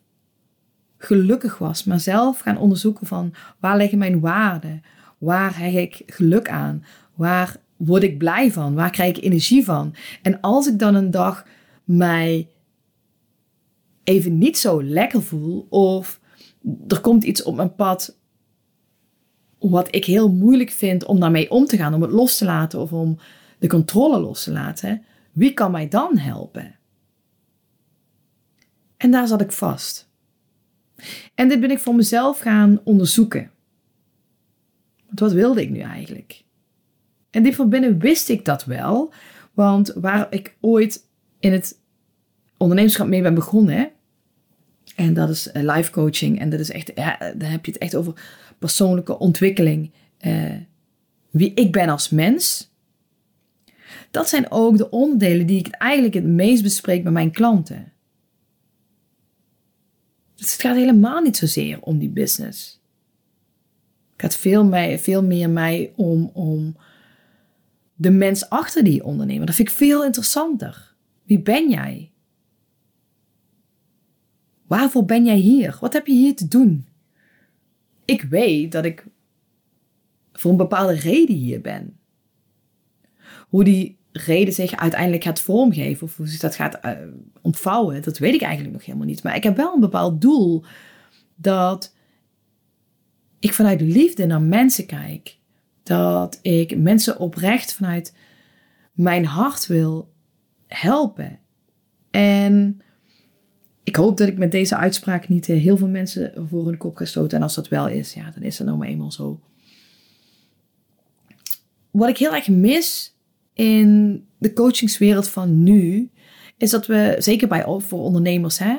gelukkig 0.98 1.58
was, 1.58 1.84
maar 1.84 2.00
zelf 2.00 2.38
gaan 2.38 2.58
onderzoeken 2.58 3.06
van 3.06 3.34
waar 3.60 3.76
liggen 3.76 3.98
mijn 3.98 4.20
waarden? 4.20 4.82
Waar 5.18 5.58
heb 5.58 5.74
ik 5.74 6.02
geluk 6.06 6.48
aan? 6.48 6.84
Waar 7.14 7.56
word 7.76 8.02
ik 8.02 8.18
blij 8.18 8.52
van? 8.52 8.74
Waar 8.74 8.90
krijg 8.90 9.16
ik 9.16 9.24
energie 9.24 9.64
van? 9.64 9.94
En 10.22 10.40
als 10.40 10.66
ik 10.66 10.78
dan 10.78 10.94
een 10.94 11.10
dag 11.10 11.46
mij 11.84 12.48
even 14.04 14.38
niet 14.38 14.58
zo 14.58 14.82
lekker 14.82 15.22
voel 15.22 15.66
of 15.68 16.20
er 16.88 17.00
komt 17.00 17.24
iets 17.24 17.42
op 17.42 17.56
mijn 17.56 17.74
pad 17.74 18.16
wat 19.58 19.94
ik 19.94 20.04
heel 20.04 20.32
moeilijk 20.32 20.70
vind 20.70 21.04
om 21.04 21.20
daarmee 21.20 21.50
om 21.50 21.66
te 21.66 21.76
gaan, 21.76 21.94
om 21.94 22.02
het 22.02 22.10
los 22.10 22.38
te 22.38 22.44
laten 22.44 22.80
of 22.80 22.92
om 22.92 23.18
de 23.58 23.68
controle 23.68 24.20
los 24.20 24.44
te 24.44 24.52
laten, 24.52 25.04
wie 25.32 25.52
kan 25.52 25.70
mij 25.70 25.88
dan 25.88 26.18
helpen? 26.18 26.76
En 28.96 29.10
daar 29.10 29.26
zat 29.26 29.40
ik 29.40 29.52
vast. 29.52 30.05
En 31.34 31.48
dit 31.48 31.60
ben 31.60 31.70
ik 31.70 31.78
voor 31.78 31.94
mezelf 31.94 32.38
gaan 32.38 32.80
onderzoeken. 32.84 33.50
Want 35.06 35.20
wat 35.20 35.32
wilde 35.32 35.60
ik 35.60 35.70
nu 35.70 35.80
eigenlijk? 35.80 36.44
En 37.30 37.42
diep 37.42 37.54
van 37.54 37.68
binnen 37.68 37.98
wist 37.98 38.28
ik 38.28 38.44
dat 38.44 38.64
wel, 38.64 39.12
want 39.52 39.92
waar 39.94 40.26
ik 40.30 40.56
ooit 40.60 41.04
in 41.40 41.52
het 41.52 41.78
ondernemerschap 42.56 43.06
mee 43.06 43.22
ben 43.22 43.34
begonnen, 43.34 43.90
en 44.96 45.14
dat 45.14 45.28
is 45.28 45.50
eh, 45.50 45.62
life 45.62 45.90
coaching, 45.90 46.40
en 46.40 46.50
dat 46.50 46.60
is 46.60 46.70
echt, 46.70 46.92
ja, 46.94 47.18
dan 47.18 47.48
heb 47.48 47.64
je 47.64 47.72
het 47.72 47.80
echt 47.80 47.94
over 47.94 48.12
persoonlijke 48.58 49.18
ontwikkeling, 49.18 49.90
eh, 50.18 50.54
wie 51.30 51.54
ik 51.54 51.72
ben 51.72 51.88
als 51.88 52.10
mens. 52.10 52.70
Dat 54.10 54.28
zijn 54.28 54.50
ook 54.50 54.76
de 54.76 54.90
onderdelen 54.90 55.46
die 55.46 55.58
ik 55.58 55.68
eigenlijk 55.68 56.14
het 56.14 56.24
meest 56.24 56.62
bespreek 56.62 57.02
met 57.02 57.12
mijn 57.12 57.30
klanten. 57.30 57.92
Dus 60.36 60.52
het 60.52 60.60
gaat 60.60 60.76
helemaal 60.76 61.20
niet 61.20 61.36
zozeer 61.36 61.80
om 61.80 61.98
die 61.98 62.08
business. 62.08 62.80
Het 64.12 64.22
gaat 64.22 64.36
veel, 64.36 64.64
mij, 64.64 64.98
veel 64.98 65.22
meer 65.22 65.50
mij 65.50 65.92
om, 65.96 66.30
om 66.32 66.76
de 67.94 68.10
mens 68.10 68.48
achter 68.48 68.84
die 68.84 69.04
ondernemer. 69.04 69.46
Dat 69.46 69.54
vind 69.54 69.68
ik 69.68 69.74
veel 69.74 70.04
interessanter. 70.04 70.94
Wie 71.22 71.40
ben 71.40 71.70
jij? 71.70 72.10
Waarvoor 74.66 75.04
ben 75.04 75.24
jij 75.24 75.36
hier? 75.36 75.76
Wat 75.80 75.92
heb 75.92 76.06
je 76.06 76.12
hier 76.12 76.36
te 76.36 76.48
doen? 76.48 76.86
Ik 78.04 78.22
weet 78.22 78.72
dat 78.72 78.84
ik 78.84 79.06
voor 80.32 80.50
een 80.50 80.56
bepaalde 80.56 80.94
reden 80.94 81.36
hier 81.36 81.60
ben. 81.60 81.98
Hoe 83.48 83.64
die 83.64 83.95
reden 84.16 84.54
zich 84.54 84.76
uiteindelijk 84.76 85.24
gaat 85.24 85.40
vormgeven 85.40 86.06
of 86.06 86.16
hoe 86.16 86.28
zich 86.28 86.40
dat 86.40 86.54
gaat 86.54 86.78
uh, 86.84 86.90
ontvouwen, 87.42 88.02
dat 88.02 88.18
weet 88.18 88.34
ik 88.34 88.42
eigenlijk 88.42 88.74
nog 88.74 88.84
helemaal 88.84 89.06
niet. 89.06 89.22
Maar 89.22 89.36
ik 89.36 89.42
heb 89.42 89.56
wel 89.56 89.74
een 89.74 89.80
bepaald 89.80 90.20
doel 90.20 90.64
dat 91.34 91.94
ik 93.38 93.52
vanuit 93.52 93.80
liefde 93.80 94.26
naar 94.26 94.42
mensen 94.42 94.86
kijk. 94.86 95.38
Dat 95.82 96.38
ik 96.42 96.78
mensen 96.78 97.18
oprecht 97.18 97.74
vanuit 97.74 98.14
mijn 98.92 99.24
hart 99.24 99.66
wil 99.66 100.12
helpen. 100.66 101.38
En 102.10 102.80
ik 103.82 103.96
hoop 103.96 104.16
dat 104.16 104.28
ik 104.28 104.38
met 104.38 104.50
deze 104.50 104.76
uitspraak 104.76 105.28
niet 105.28 105.48
eh, 105.48 105.60
heel 105.60 105.76
veel 105.76 105.88
mensen 105.88 106.46
voor 106.48 106.66
hun 106.66 106.76
kop 106.76 106.96
ga 106.96 107.04
stoten. 107.04 107.36
En 107.36 107.42
als 107.42 107.54
dat 107.54 107.68
wel 107.68 107.88
is, 107.88 108.14
ja, 108.14 108.30
dan 108.30 108.42
is 108.42 108.56
dat 108.56 108.66
nou 108.66 108.78
maar 108.78 108.88
eenmaal 108.88 109.12
zo. 109.12 109.40
Wat 111.90 112.08
ik 112.08 112.18
heel 112.18 112.34
erg 112.34 112.48
mis 112.48 113.15
in 113.56 114.24
de 114.38 114.52
coachingswereld 114.52 115.28
van 115.28 115.62
nu, 115.62 116.10
is 116.56 116.70
dat 116.70 116.86
we, 116.86 117.16
zeker 117.18 117.48
bij, 117.48 117.64
voor 117.78 118.00
ondernemers, 118.00 118.58
hè, 118.58 118.74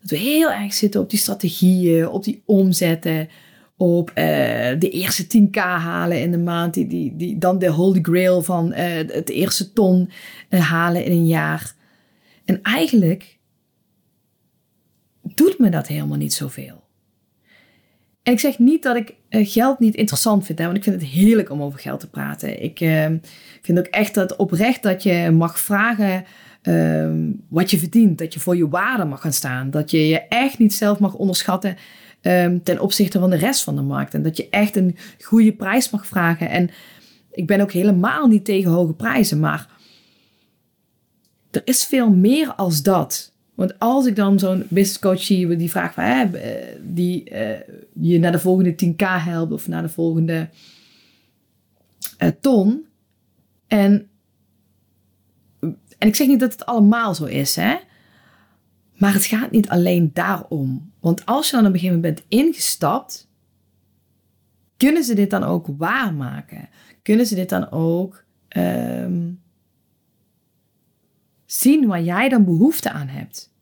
dat 0.00 0.10
we 0.10 0.16
heel 0.16 0.52
erg 0.52 0.74
zitten 0.74 1.00
op 1.00 1.10
die 1.10 1.18
strategieën, 1.18 2.08
op 2.08 2.24
die 2.24 2.42
omzetten, 2.46 3.28
op 3.76 4.08
uh, 4.10 4.14
de 4.78 4.90
eerste 4.90 5.24
10k 5.24 5.54
halen 5.60 6.20
in 6.20 6.30
de 6.30 6.38
maand, 6.38 6.74
die, 6.74 6.86
die, 6.86 7.16
die, 7.16 7.38
dan 7.38 7.58
de 7.58 7.68
holy 7.68 7.98
grail 8.02 8.42
van 8.42 8.72
uh, 8.72 8.78
het 8.94 9.28
eerste 9.28 9.72
ton 9.72 10.10
uh, 10.50 10.60
halen 10.60 11.04
in 11.04 11.12
een 11.12 11.26
jaar. 11.26 11.74
En 12.44 12.62
eigenlijk 12.62 13.38
doet 15.34 15.58
me 15.58 15.70
dat 15.70 15.86
helemaal 15.86 16.18
niet 16.18 16.34
zoveel. 16.34 16.82
En 18.22 18.32
ik 18.32 18.40
zeg 18.40 18.58
niet 18.58 18.82
dat 18.82 18.96
ik 18.96 19.14
geld 19.28 19.78
niet 19.78 19.94
interessant 19.94 20.46
vind, 20.46 20.58
hè, 20.58 20.64
want 20.64 20.76
ik 20.76 20.82
vind 20.82 21.00
het 21.00 21.10
heerlijk 21.10 21.50
om 21.50 21.62
over 21.62 21.78
geld 21.78 22.00
te 22.00 22.10
praten. 22.10 22.62
Ik 22.62 22.78
vind 23.62 23.78
ook 23.78 23.86
echt 23.86 24.14
dat 24.14 24.36
oprecht 24.36 24.82
dat 24.82 25.02
je 25.02 25.30
mag 25.30 25.58
vragen 25.58 26.24
ehm, 26.62 27.30
wat 27.48 27.70
je 27.70 27.78
verdient. 27.78 28.18
Dat 28.18 28.34
je 28.34 28.40
voor 28.40 28.56
je 28.56 28.68
waarde 28.68 29.04
mag 29.04 29.20
gaan 29.20 29.32
staan. 29.32 29.70
Dat 29.70 29.90
je 29.90 30.08
je 30.08 30.20
echt 30.20 30.58
niet 30.58 30.74
zelf 30.74 30.98
mag 30.98 31.14
onderschatten 31.14 31.76
um, 32.22 32.62
ten 32.62 32.80
opzichte 32.80 33.18
van 33.18 33.30
de 33.30 33.36
rest 33.36 33.64
van 33.64 33.76
de 33.76 33.82
markt. 33.82 34.14
En 34.14 34.22
dat 34.22 34.36
je 34.36 34.48
echt 34.48 34.76
een 34.76 34.96
goede 35.20 35.52
prijs 35.52 35.90
mag 35.90 36.06
vragen. 36.06 36.50
En 36.50 36.70
ik 37.30 37.46
ben 37.46 37.60
ook 37.60 37.72
helemaal 37.72 38.26
niet 38.26 38.44
tegen 38.44 38.70
hoge 38.70 38.92
prijzen, 38.92 39.40
maar 39.40 39.66
er 41.50 41.62
is 41.64 41.84
veel 41.84 42.10
meer 42.10 42.54
als 42.54 42.82
dat. 42.82 43.31
Want 43.54 43.78
als 43.78 44.06
ik 44.06 44.16
dan 44.16 44.38
zo'n 44.38 44.66
business 44.68 44.98
coach 44.98 45.22
zie 45.22 45.56
die 45.56 45.70
vraagt 45.70 45.94
van, 45.94 46.04
hè, 46.04 46.30
die 46.82 47.30
uh, 47.30 47.50
je 47.92 48.18
naar 48.18 48.32
de 48.32 48.38
volgende 48.38 48.74
10k 48.84 49.06
helpt 49.24 49.52
of 49.52 49.68
naar 49.68 49.82
de 49.82 49.88
volgende 49.88 50.48
uh, 52.18 52.28
ton, 52.40 52.86
en, 53.66 54.08
en 55.98 56.08
ik 56.08 56.14
zeg 56.14 56.26
niet 56.26 56.40
dat 56.40 56.52
het 56.52 56.66
allemaal 56.66 57.14
zo 57.14 57.24
is, 57.24 57.56
hè. 57.56 57.76
Maar 58.96 59.12
het 59.12 59.24
gaat 59.24 59.50
niet 59.50 59.68
alleen 59.68 60.10
daarom. 60.12 60.92
Want 61.00 61.26
als 61.26 61.50
je 61.50 61.56
dan 61.56 61.66
op 61.66 61.72
een 61.72 61.78
gegeven 61.78 62.00
moment 62.00 62.14
bent 62.14 62.26
ingestapt, 62.28 63.28
kunnen 64.76 65.04
ze 65.04 65.14
dit 65.14 65.30
dan 65.30 65.44
ook 65.44 65.66
waarmaken? 65.76 66.68
Kunnen 67.02 67.26
ze 67.26 67.34
dit 67.34 67.48
dan 67.48 67.70
ook 67.70 68.24
um, 68.56 69.40
zien 71.60 71.86
waar 71.86 72.02
jij 72.02 72.28
dan 72.28 72.44
behoefte 72.44 72.90
aan 72.90 73.08
hebt? 73.08 73.54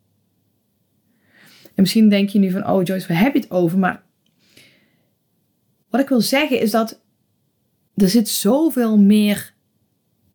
En 1.62 1.86
misschien 1.86 2.08
denk 2.08 2.28
je 2.28 2.38
nu 2.38 2.50
van, 2.50 2.68
oh 2.68 2.84
Joyce, 2.84 3.08
waar 3.08 3.20
heb 3.20 3.34
je 3.34 3.40
het 3.40 3.50
over? 3.50 3.78
Maar 3.78 4.02
wat 5.88 6.00
ik 6.00 6.08
wil 6.08 6.20
zeggen 6.20 6.60
is 6.60 6.70
dat 6.70 7.02
er 7.94 8.08
zit 8.08 8.28
zoveel 8.28 8.98
meer 8.98 9.54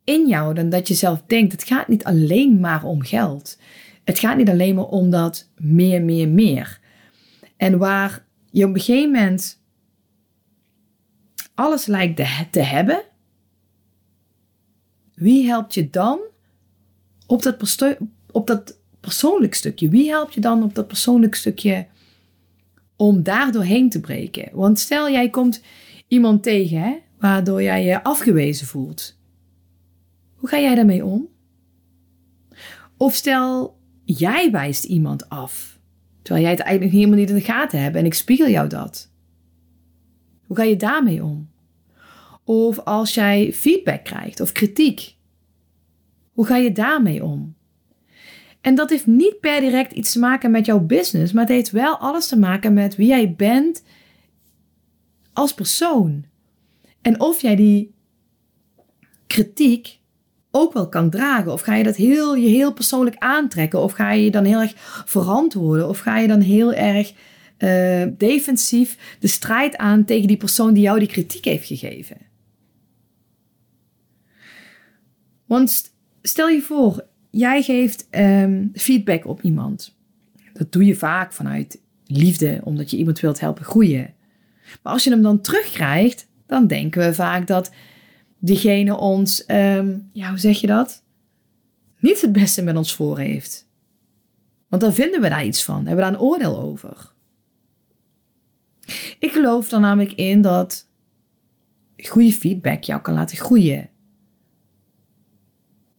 in 0.04 0.28
jou 0.28 0.54
dan 0.54 0.70
dat 0.70 0.88
je 0.88 0.94
zelf 0.94 1.24
denkt. 1.28 1.52
Het 1.52 1.64
gaat 1.64 1.88
niet 1.88 2.04
alleen 2.04 2.60
maar 2.60 2.84
om 2.84 3.02
geld. 3.02 3.60
Het 4.04 4.20
gaat 4.20 4.38
niet 4.38 4.50
alleen 4.50 4.76
maar 4.76 4.86
om 4.86 5.10
dat 5.10 5.50
meer, 5.58 6.02
meer, 6.02 6.30
meer. 6.30 6.80
En 7.58 7.78
waar 7.78 8.26
je 8.52 8.66
op 8.66 8.74
een 8.74 8.80
gegeven 8.80 9.12
moment 9.12 9.64
alles 11.54 11.86
lijkt 11.86 12.26
te 12.52 12.60
hebben, 12.60 13.04
wie 15.14 15.48
helpt 15.48 15.74
je 15.74 15.90
dan 15.90 16.20
op 17.26 17.44
dat, 17.44 17.98
op 18.32 18.48
dat 18.48 18.78
persoonlijk 19.00 19.54
stukje? 19.54 19.90
Wie 19.90 20.10
helpt 20.10 20.34
je 20.34 20.42
dan 20.42 20.64
op 20.64 20.76
dat 20.76 20.88
persoonlijk 20.88 21.36
stukje 21.36 21.88
om 22.96 23.24
daar 23.24 23.52
doorheen 23.52 23.90
te 23.90 24.00
breken? 24.00 24.50
Want 24.54 24.80
stel 24.80 25.10
jij 25.10 25.30
komt 25.30 25.62
iemand 26.08 26.44
tegen 26.44 26.82
hè, 26.82 26.98
waardoor 27.20 27.64
jij 27.64 27.86
je 27.86 28.04
afgewezen 28.04 28.68
voelt. 28.68 29.18
Hoe 30.36 30.50
ga 30.50 30.60
jij 30.60 30.76
daarmee 30.76 31.06
om? 31.06 31.28
Of 32.98 33.16
stel, 33.16 33.78
jij 34.04 34.52
wijst 34.52 34.84
iemand 34.84 35.30
af, 35.30 35.80
terwijl 36.22 36.46
jij 36.46 36.54
het 36.54 36.64
eigenlijk 36.64 36.96
helemaal 36.96 37.18
niet 37.18 37.30
in 37.30 37.36
de 37.36 37.42
gaten 37.42 37.82
hebt 37.82 37.96
en 37.96 38.06
ik 38.06 38.14
spiegel 38.14 38.50
jou 38.50 38.70
dat. 38.70 39.12
Hoe 40.46 40.58
ga 40.58 40.64
je 40.64 40.76
daarmee 40.76 41.24
om? 41.24 41.50
Of 42.44 42.80
als 42.80 43.14
jij 43.14 43.54
feedback 43.54 44.04
krijgt 44.04 44.40
of 44.40 44.52
kritiek, 44.52 45.15
hoe 46.36 46.46
ga 46.46 46.56
je 46.56 46.72
daarmee 46.72 47.24
om? 47.24 47.56
En 48.62 48.76
dat 48.76 48.90
heeft 48.90 49.06
niet 49.06 49.40
per 49.40 49.60
direct 49.60 49.92
iets 49.92 50.12
te 50.12 50.20
maken 50.20 50.52
met 50.52 50.66
jouw 50.66 50.80
business, 50.80 51.34
maar 51.34 51.44
het 51.44 51.52
heeft 51.52 51.72
wel 51.72 51.98
alles 51.98 52.28
te 52.28 52.40
maken 52.40 52.74
met 52.74 52.96
wie 52.96 53.08
jij 53.08 53.34
bent 53.34 53.84
als 55.34 55.54
persoon. 55.54 56.26
En 57.02 57.20
of 57.20 57.42
jij 57.42 57.56
die 57.56 57.94
kritiek 59.28 60.00
ook 60.52 60.74
wel 60.74 60.90
kan 60.90 61.10
dragen? 61.10 61.52
Of 61.52 61.62
ga 61.62 61.76
je 61.76 61.84
dat 61.84 61.96
heel, 61.96 62.36
je 62.36 62.48
heel 62.48 62.74
persoonlijk 62.74 63.18
aantrekken? 63.18 63.82
Of 63.82 63.92
ga 63.92 64.12
je 64.12 64.24
je 64.24 64.32
dan 64.32 64.46
heel 64.46 64.62
erg 64.62 64.74
verantwoorden? 65.06 65.90
Of 65.90 66.00
ga 66.00 66.18
je 66.18 66.28
dan 66.28 66.42
heel 66.42 66.74
erg 66.74 67.14
uh, 67.60 68.04
defensief 68.18 69.18
de 69.20 69.28
strijd 69.28 69.78
aan 69.78 70.06
tegen 70.06 70.28
die 70.28 70.38
persoon 70.38 70.74
die 70.74 70.84
jou 70.84 71.00
die 71.00 71.08
kritiek 71.08 71.46
heeft 71.46 71.68
gegeven? 71.68 72.18
Want 75.46 75.95
stel 76.28 76.48
je 76.48 76.62
voor, 76.62 77.06
jij 77.30 77.62
geeft 77.62 78.08
um, 78.12 78.72
feedback 78.74 79.26
op 79.26 79.42
iemand. 79.42 79.96
Dat 80.54 80.72
doe 80.72 80.86
je 80.86 80.96
vaak 80.96 81.34
vanuit 81.34 81.82
liefde, 82.06 82.62
omdat 82.64 82.92
je 82.92 82.98
iemand 82.98 83.20
wilt 83.20 83.40
helpen 83.40 83.66
groeien. 83.66 84.14
Maar 84.84 84.94
als 84.94 85.04
je 85.04 85.10
hem 85.10 85.22
dan 85.22 85.42
terugkrijgt, 85.42 86.28
dan 86.46 86.68
denken 86.68 87.02
we 87.02 87.14
vaak 87.14 87.48
dat 87.48 87.72
diegene 88.40 88.98
ons, 88.98 89.44
um, 89.48 90.10
ja, 90.14 90.30
hoe 90.30 90.38
zeg 90.38 90.62
je 90.62 90.68
dat? 90.68 91.04
Niet 92.00 92.22
het 92.22 92.32
beste 92.32 92.64
met 92.64 92.78
ons 92.78 92.96
voor 92.96 93.20
heeft. 93.20 93.68
Want 94.68 94.82
dan 94.82 94.94
vinden 94.94 95.22
we 95.22 95.30
daar 95.30 95.46
iets 95.46 95.64
van, 95.64 95.76
hebben 95.76 95.96
we 95.96 96.02
daar 96.02 96.14
een 96.14 96.20
oordeel 96.20 96.60
over. 96.60 97.14
Ik 99.20 99.32
geloof 99.32 99.72
er 99.72 99.80
namelijk 99.80 100.14
in 100.14 100.42
dat 100.42 100.88
goede 101.98 102.34
feedback 102.34 102.84
jou 102.84 103.02
kan 103.02 103.14
laten 103.14 103.38
groeien. 103.38 103.90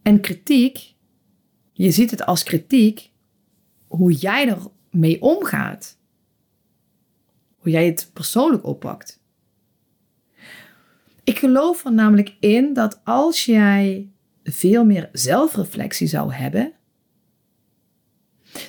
En 0.07 0.21
kritiek, 0.21 0.95
je 1.73 1.91
ziet 1.91 2.11
het 2.11 2.27
als 2.27 2.43
kritiek, 2.43 3.11
hoe 3.87 4.13
jij 4.13 4.57
ermee 4.91 5.23
omgaat. 5.23 5.99
Hoe 7.57 7.73
jij 7.73 7.87
het 7.87 8.11
persoonlijk 8.13 8.67
oppakt. 8.67 9.21
Ik 11.25 11.39
geloof 11.39 11.85
er 11.85 11.93
namelijk 11.93 12.37
in 12.41 12.73
dat 12.73 13.01
als 13.05 13.45
jij 13.45 14.11
veel 14.45 14.85
meer 14.85 15.09
zelfreflectie 15.13 16.07
zou 16.07 16.33
hebben, 16.33 16.73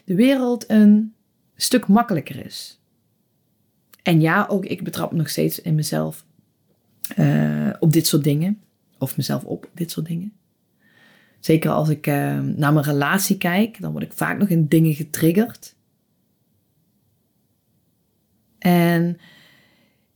de 0.06 0.15
wereld 0.15 0.70
een 0.70 1.13
stuk 1.56 1.88
makkelijker 1.88 2.46
is. 2.46 2.82
En 4.03 4.22
ja, 4.22 4.46
ook 4.50 4.65
ik 4.65 4.84
betrap 4.84 5.12
nog 5.12 5.29
steeds 5.29 5.62
in 5.62 5.75
mezelf 5.75 6.25
uh, 7.17 7.74
op 7.79 7.94
dit 7.94 8.08
soort 8.08 8.24
dingen. 8.24 8.62
Of 8.98 9.17
mezelf 9.17 9.44
op 9.44 9.70
dit 9.74 9.91
soort 9.91 10.06
dingen. 10.06 10.38
Zeker 11.39 11.72
als 11.72 11.89
ik 11.89 12.08
uh, 12.08 12.39
naar 12.39 12.74
mijn 12.74 12.86
relatie 12.86 13.38
kijk, 13.38 13.82
dan 13.82 13.91
word 13.91 14.03
ik 14.03 14.13
vaak 14.13 14.38
nog 14.38 14.48
in 14.48 14.67
dingen 14.67 14.94
getriggerd. 14.94 15.75
En 18.60 19.17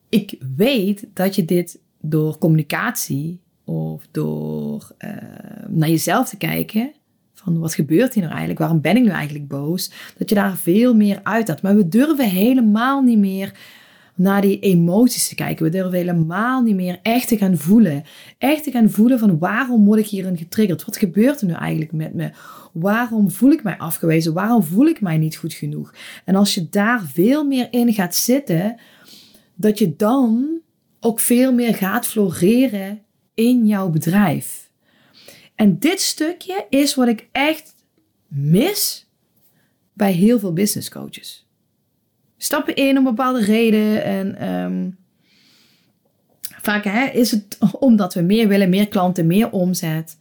ik 0.10 0.36
weet 0.56 1.08
dat 1.14 1.36
je 1.36 1.46
dit 1.46 1.80
door 2.02 2.38
communicatie 2.38 3.40
of 3.64 4.08
door 4.12 4.96
uh, 5.00 5.12
naar 5.68 5.90
jezelf 5.90 6.30
te 6.30 6.38
kijken, 6.38 6.92
van 7.34 7.60
wat 7.60 7.74
gebeurt 7.74 8.14
hier 8.14 8.24
nou 8.24 8.36
eigenlijk, 8.36 8.60
waarom 8.60 8.82
ben 8.82 8.96
ik 8.96 9.04
nu 9.04 9.10
eigenlijk 9.10 9.48
boos, 9.48 9.92
dat 10.18 10.30
je 10.30 10.36
daar 10.36 10.58
veel 10.58 10.96
meer 10.96 11.20
uit 11.24 11.48
had. 11.48 11.62
Maar 11.62 11.76
we 11.76 11.88
durven 11.88 12.30
helemaal 12.30 13.02
niet 13.02 13.18
meer 13.18 13.54
naar 14.22 14.42
die 14.42 14.60
emoties 14.60 15.28
te 15.28 15.36
kijken. 15.36 15.66
We 15.66 15.72
durven 15.72 15.94
helemaal 15.94 16.62
niet 16.62 16.76
meer 16.76 17.00
echt 17.02 17.28
te 17.28 17.38
gaan 17.38 17.58
voelen. 17.58 18.04
Echt 18.38 18.64
te 18.64 18.72
gaan 18.72 18.90
voelen 18.90 19.20
van 19.20 19.38
waarom 19.38 19.86
word 19.86 20.00
ik 20.00 20.06
hierin 20.06 20.38
getriggerd? 20.38 20.86
Wat 20.86 20.98
gebeurt 20.98 21.42
er 21.42 21.48
nu 21.48 21.54
eigenlijk 21.54 21.92
met 21.92 22.14
me? 22.14 22.32
Waarom 22.74 23.32
voel 23.32 23.52
ik 23.52 23.64
mij 23.64 23.78
afgewezen? 23.78 24.34
Waarom 24.34 24.64
voel 24.64 24.86
ik 24.86 25.02
mij 25.02 25.18
niet 25.18 25.36
goed 25.36 25.54
genoeg? 25.54 25.94
En 26.26 26.36
als 26.36 26.54
je 26.54 26.70
daar 26.70 27.06
veel 27.06 27.44
meer 27.44 27.68
in 27.72 27.94
gaat 27.94 28.16
zitten, 28.16 28.80
dat 29.56 29.80
je 29.80 29.96
dan 29.96 30.60
ook 31.00 31.20
veel 31.20 31.54
meer 31.54 31.76
gaat 31.76 32.08
floreren 32.08 33.02
in 33.34 33.66
jouw 33.66 33.90
bedrijf. 33.90 34.72
En 35.56 35.80
dit 35.80 36.02
stukje 36.02 36.66
is 36.70 36.96
wat 36.96 37.08
ik 37.08 37.28
echt 37.32 37.76
mis 38.28 39.08
bij 39.94 40.12
heel 40.12 40.40
veel 40.40 40.54
business 40.54 40.90
coaches 40.90 41.41
stappen 42.44 42.76
in 42.76 42.98
om 42.98 43.04
bepaalde 43.04 43.42
reden. 43.42 44.04
En 44.04 44.50
um, 44.54 44.98
vaak 46.42 46.84
hè, 46.84 47.06
is 47.06 47.32
het 47.32 47.58
omdat 47.80 48.14
we 48.14 48.22
meer 48.22 48.48
willen, 48.48 48.70
meer 48.70 48.88
klanten, 48.88 49.28
meer 49.28 49.52
omzet. 49.52 50.20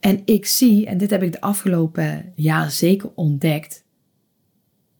En 0.00 0.22
ik 0.24 0.46
zie, 0.46 0.86
en 0.86 0.98
dit 0.98 1.10
heb 1.10 1.22
ik 1.22 1.32
de 1.32 1.40
afgelopen 1.40 2.32
jaar 2.34 2.70
zeker 2.70 3.10
ontdekt. 3.14 3.84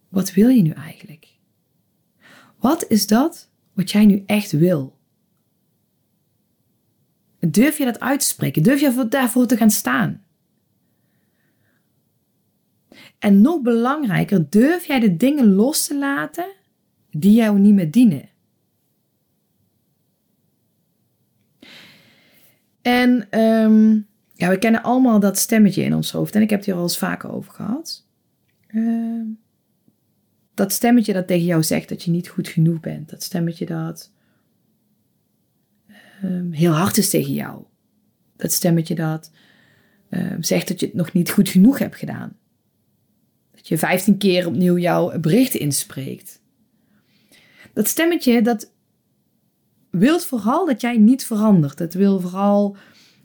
Wat 0.09 0.33
wil 0.33 0.49
je 0.49 0.63
nu 0.63 0.71
eigenlijk? 0.71 1.27
Wat 2.59 2.85
is 2.89 3.07
dat 3.07 3.51
wat 3.73 3.91
jij 3.91 4.07
nu 4.07 4.23
echt 4.27 4.53
wil? 4.53 4.99
Durf 7.39 7.79
je 7.79 7.85
dat 7.85 8.01
uit 8.01 8.21
te 8.21 8.27
spreken? 8.27 8.63
Durf 8.63 8.81
je 8.81 9.07
daarvoor 9.09 9.47
te 9.47 9.57
gaan 9.57 9.71
staan? 9.71 10.23
En 13.19 13.41
nog 13.41 13.63
belangrijker, 13.63 14.51
durf 14.51 14.85
jij 14.85 15.01
de 15.01 15.17
dingen 15.17 15.53
los 15.53 15.87
te 15.87 15.99
laten 15.99 16.47
die 17.11 17.33
jou 17.33 17.59
niet 17.59 17.75
meer 17.75 17.91
dienen? 17.91 18.29
En 22.83 23.41
um, 23.41 24.07
ja, 24.33 24.49
we 24.49 24.59
kennen 24.59 24.83
allemaal 24.83 25.21
dat 25.21 25.39
stemmetje 25.39 25.83
in 25.83 25.95
ons 25.95 26.11
hoofd. 26.11 26.35
En 26.35 26.43
ik 26.43 26.51
heb 26.51 26.59
het 26.59 26.69
hier 26.69 26.77
al 26.77 26.83
eens 26.83 26.99
vaker 26.99 27.33
over 27.33 27.53
gehad. 27.53 28.07
Uh, 28.69 29.25
dat 30.55 30.73
stemmetje 30.73 31.13
dat 31.13 31.27
tegen 31.27 31.47
jou 31.47 31.63
zegt 31.63 31.89
dat 31.89 32.03
je 32.03 32.11
niet 32.11 32.29
goed 32.29 32.49
genoeg 32.49 32.81
bent. 32.81 33.11
Dat 33.11 33.23
stemmetje 33.23 33.67
dat 33.67 34.13
uh, 36.25 36.43
heel 36.51 36.73
hard 36.73 36.97
is 36.97 37.11
tegen 37.11 37.33
jou. 37.33 37.65
Dat 38.37 38.53
stemmetje 38.53 38.95
dat 38.95 39.31
zegt 40.41 40.69
dat 40.69 40.81
je 40.81 40.87
het 40.87 40.95
nog 40.95 41.13
niet 41.13 41.31
goed 41.31 41.49
genoeg 41.49 41.79
hebt 41.79 41.97
gedaan 41.97 42.37
je 43.69 43.79
15 43.79 44.19
keer 44.19 44.47
opnieuw 44.47 44.79
jouw 44.79 45.19
bericht 45.21 45.55
inspreekt. 45.55 46.41
Dat 47.73 47.89
stemmetje, 47.89 48.43
dat 48.43 48.73
wil 49.91 50.19
vooral 50.19 50.67
dat 50.67 50.81
jij 50.81 50.99
niet 50.99 51.27
verandert. 51.27 51.79
Het 51.79 51.95
wil 51.95 52.21
vooral, 52.21 52.77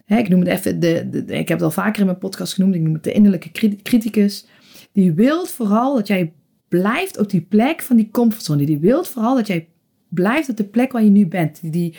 hè, 0.05 0.17
ik 0.17 0.29
noem 0.29 0.39
het 0.39 0.49
even, 0.49 0.79
de, 0.79 1.09
de, 1.09 1.25
ik 1.25 1.47
heb 1.47 1.57
het 1.57 1.61
al 1.61 1.71
vaker 1.71 1.99
in 1.99 2.05
mijn 2.05 2.17
podcast 2.17 2.53
genoemd, 2.53 2.75
ik 2.75 2.81
noem 2.81 2.93
het 2.93 3.03
de 3.03 3.11
innerlijke 3.11 3.77
criticus. 3.83 4.45
Die 4.91 5.13
wil 5.13 5.45
vooral 5.45 5.95
dat 5.95 6.07
jij 6.07 6.33
blijft 6.67 7.17
op 7.17 7.29
die 7.29 7.41
plek 7.41 7.81
van 7.81 7.95
die 7.95 8.09
comfortzone. 8.11 8.65
Die 8.65 8.79
wil 8.79 9.03
vooral 9.03 9.35
dat 9.35 9.47
jij 9.47 9.67
blijft 10.09 10.49
op 10.49 10.57
de 10.57 10.63
plek 10.63 10.91
waar 10.91 11.03
je 11.03 11.09
nu 11.09 11.27
bent. 11.27 11.71
Die, 11.71 11.95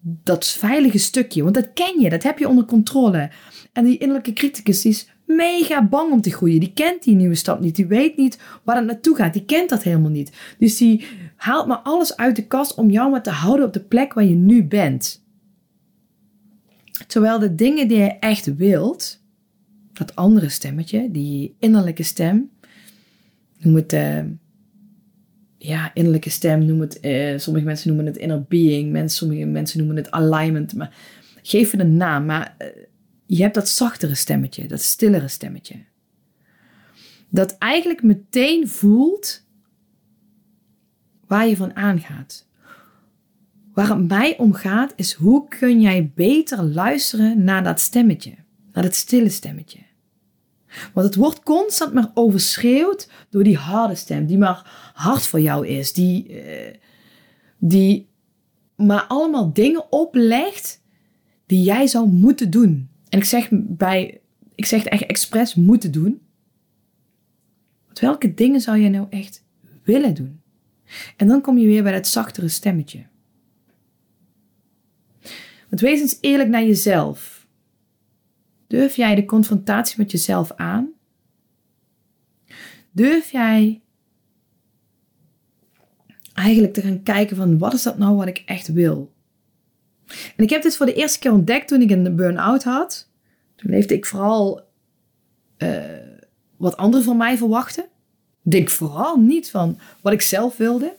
dat 0.00 0.46
veilige 0.46 0.98
stukje, 0.98 1.42
want 1.42 1.54
dat 1.54 1.72
ken 1.74 2.00
je, 2.00 2.08
dat 2.08 2.22
heb 2.22 2.38
je 2.38 2.48
onder 2.48 2.64
controle. 2.64 3.30
En 3.72 3.84
die 3.84 3.98
innerlijke 3.98 4.32
criticus 4.32 4.84
is 4.84 5.08
mega 5.26 5.86
bang 5.86 6.12
om 6.12 6.20
te 6.20 6.30
groeien. 6.30 6.60
Die 6.60 6.72
kent 6.72 7.02
die 7.02 7.14
nieuwe 7.14 7.34
stap 7.34 7.60
niet. 7.60 7.76
Die 7.76 7.86
weet 7.86 8.16
niet 8.16 8.38
waar 8.64 8.76
het 8.76 8.86
naartoe 8.86 9.16
gaat. 9.16 9.32
Die 9.32 9.44
kent 9.44 9.68
dat 9.68 9.82
helemaal 9.82 10.10
niet. 10.10 10.32
Dus 10.58 10.76
die 10.76 11.06
haalt 11.36 11.66
maar 11.66 11.76
alles 11.76 12.16
uit 12.16 12.36
de 12.36 12.46
kast 12.46 12.74
om 12.74 12.90
jou 12.90 13.10
maar 13.10 13.22
te 13.22 13.30
houden 13.30 13.66
op 13.66 13.72
de 13.72 13.84
plek 13.84 14.12
waar 14.12 14.24
je 14.24 14.34
nu 14.34 14.64
bent. 14.64 15.24
Terwijl 17.06 17.38
de 17.38 17.54
dingen 17.54 17.88
die 17.88 17.98
je 17.98 18.18
echt 18.18 18.56
wilt, 18.56 19.24
dat 19.92 20.16
andere 20.16 20.48
stemmetje, 20.48 21.10
die 21.10 21.56
innerlijke 21.58 22.02
stem, 22.02 22.50
noem 23.58 23.74
het, 23.74 23.92
uh, 23.92 24.20
ja, 25.58 25.94
innerlijke 25.94 26.30
stem, 26.30 26.64
noem 26.64 26.80
het, 26.80 26.98
uh, 27.02 27.38
sommige 27.38 27.64
mensen 27.64 27.88
noemen 27.88 28.06
het 28.06 28.16
inner 28.16 28.44
being, 28.48 28.92
mensen, 28.92 29.18
sommige 29.18 29.44
mensen 29.44 29.78
noemen 29.78 29.96
het 29.96 30.10
alignment, 30.10 30.74
maar 30.74 30.96
geef 31.42 31.70
het 31.70 31.80
een 31.80 31.96
naam. 31.96 32.24
Maar 32.24 32.56
uh, 32.58 32.68
je 33.26 33.42
hebt 33.42 33.54
dat 33.54 33.68
zachtere 33.68 34.14
stemmetje, 34.14 34.66
dat 34.66 34.82
stillere 34.82 35.28
stemmetje. 35.28 35.84
Dat 37.28 37.58
eigenlijk 37.58 38.02
meteen 38.02 38.68
voelt 38.68 39.44
waar 41.26 41.46
je 41.48 41.56
van 41.56 41.76
aangaat. 41.76 42.46
Waar 43.74 43.88
het 43.88 44.08
mij 44.08 44.38
om 44.38 44.52
gaat 44.52 44.92
is 44.96 45.12
hoe 45.12 45.48
kun 45.48 45.80
jij 45.80 46.12
beter 46.14 46.62
luisteren 46.62 47.44
naar 47.44 47.64
dat 47.64 47.80
stemmetje, 47.80 48.34
naar 48.72 48.82
dat 48.82 48.94
stille 48.94 49.28
stemmetje. 49.28 49.78
Want 50.94 51.06
het 51.06 51.14
wordt 51.14 51.42
constant 51.42 51.92
maar 51.92 52.10
overschreeuwd 52.14 53.10
door 53.30 53.42
die 53.42 53.56
harde 53.56 53.94
stem, 53.94 54.26
die 54.26 54.38
maar 54.38 54.90
hard 54.94 55.26
voor 55.26 55.40
jou 55.40 55.66
is, 55.66 55.92
die, 55.92 56.28
uh, 56.28 56.74
die 57.58 58.08
maar 58.76 59.04
allemaal 59.04 59.52
dingen 59.52 59.92
oplegt 59.92 60.82
die 61.46 61.62
jij 61.62 61.86
zou 61.86 62.08
moeten 62.08 62.50
doen. 62.50 62.88
En 63.16 63.22
ik 63.22 63.28
zeg 63.28 63.48
bij, 63.52 64.20
ik 64.54 64.64
zeg 64.64 64.82
het 64.82 64.92
echt 64.92 65.06
expres 65.06 65.54
moeten 65.54 65.92
doen. 65.92 66.20
Want 67.86 67.98
welke 67.98 68.34
dingen 68.34 68.60
zou 68.60 68.78
je 68.78 68.88
nou 68.88 69.06
echt 69.10 69.44
willen 69.82 70.14
doen? 70.14 70.40
En 71.16 71.26
dan 71.26 71.40
kom 71.40 71.58
je 71.58 71.66
weer 71.66 71.82
bij 71.82 71.92
dat 71.92 72.06
zachtere 72.06 72.48
stemmetje. 72.48 73.06
Want 75.68 75.80
wees 75.80 76.00
eens 76.00 76.18
eerlijk 76.20 76.48
naar 76.48 76.64
jezelf. 76.64 77.46
Durf 78.66 78.96
jij 78.96 79.14
de 79.14 79.24
confrontatie 79.24 79.98
met 79.98 80.10
jezelf 80.10 80.52
aan? 80.52 80.88
Durf 82.90 83.30
jij 83.30 83.82
eigenlijk 86.32 86.74
te 86.74 86.82
gaan 86.82 87.02
kijken 87.02 87.36
van 87.36 87.58
wat 87.58 87.72
is 87.72 87.82
dat 87.82 87.98
nou 87.98 88.16
wat 88.16 88.28
ik 88.28 88.42
echt 88.46 88.72
wil? 88.72 89.14
En 90.36 90.44
ik 90.44 90.50
heb 90.50 90.62
dit 90.62 90.76
voor 90.76 90.86
de 90.86 90.94
eerste 90.94 91.18
keer 91.18 91.32
ontdekt 91.32 91.68
toen 91.68 91.80
ik 91.80 91.90
een 91.90 92.16
burn-out 92.16 92.64
had. 92.64 93.05
Toen 93.56 93.70
leefde 93.70 93.94
ik 93.94 94.06
vooral 94.06 94.68
uh, 95.58 95.84
wat 96.56 96.76
anderen 96.76 97.04
van 97.04 97.16
mij 97.16 97.36
verwachten. 97.36 97.88
Denk 98.42 98.70
vooral 98.70 99.16
niet 99.16 99.50
van 99.50 99.78
wat 100.00 100.12
ik 100.12 100.20
zelf 100.20 100.56
wilde. 100.56 100.96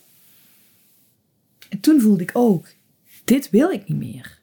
En 1.70 1.80
toen 1.80 2.02
voelde 2.02 2.24
ik 2.24 2.32
ook, 2.34 2.67
dit 3.24 3.50
wil 3.50 3.70
ik 3.70 3.88
niet 3.88 3.98
meer. 3.98 4.39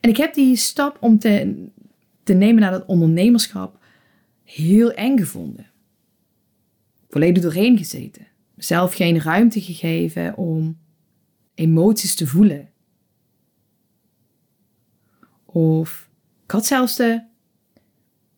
En 0.00 0.10
ik 0.10 0.16
heb 0.16 0.34
die 0.34 0.56
stap 0.56 0.96
om 1.00 1.18
te, 1.18 1.66
te 2.22 2.32
nemen 2.32 2.60
naar 2.60 2.70
dat 2.70 2.86
ondernemerschap 2.86 3.78
heel 4.44 4.92
eng 4.92 5.18
gevonden. 5.18 5.66
Volledig 7.08 7.42
doorheen 7.42 7.78
gezeten. 7.78 8.26
Mezelf 8.54 8.94
geen 8.94 9.20
ruimte 9.20 9.60
gegeven 9.60 10.36
om 10.36 10.78
emoties 11.54 12.14
te 12.14 12.26
voelen. 12.26 12.68
Of 15.54 16.10
ik 16.44 16.50
had 16.50 16.66
zelfs 16.66 16.96
de, 16.96 17.22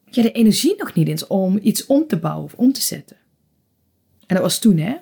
ja, 0.04 0.22
de 0.22 0.32
energie 0.32 0.74
nog 0.76 0.94
niet 0.94 1.08
eens 1.08 1.26
om 1.26 1.58
iets 1.62 1.86
om 1.86 2.06
te 2.06 2.18
bouwen 2.18 2.44
of 2.44 2.54
om 2.54 2.72
te 2.72 2.80
zetten. 2.80 3.16
En 4.26 4.34
dat 4.34 4.44
was 4.44 4.58
toen, 4.58 4.78
hè? 4.78 4.96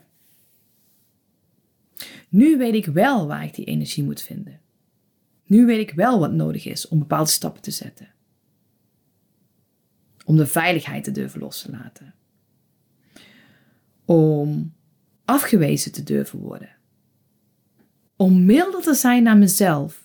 Nu 2.29 2.57
weet 2.57 2.75
ik 2.75 2.87
wel 2.87 3.27
waar 3.27 3.45
ik 3.45 3.55
die 3.55 3.65
energie 3.65 4.05
moet 4.05 4.23
vinden. 4.23 4.61
Nu 5.45 5.67
weet 5.67 5.89
ik 5.89 5.95
wel 5.95 6.19
wat 6.19 6.33
nodig 6.33 6.67
is 6.67 6.89
om 6.89 6.99
bepaalde 6.99 7.31
stappen 7.31 7.63
te 7.63 7.71
zetten. 7.71 8.09
Om 10.25 10.37
de 10.37 10.47
veiligheid 10.47 11.05
te 11.05 11.11
durven 11.11 11.41
los 11.41 11.63
te 11.63 11.71
laten. 11.71 12.15
Om 14.05 14.75
afgewezen 15.25 15.93
te 15.93 16.03
durven 16.03 16.39
worden. 16.39 16.77
Om 18.17 18.45
milder 18.45 18.83
te 18.83 18.95
zijn 18.95 19.23
naar 19.23 19.39
mezelf. 19.39 20.04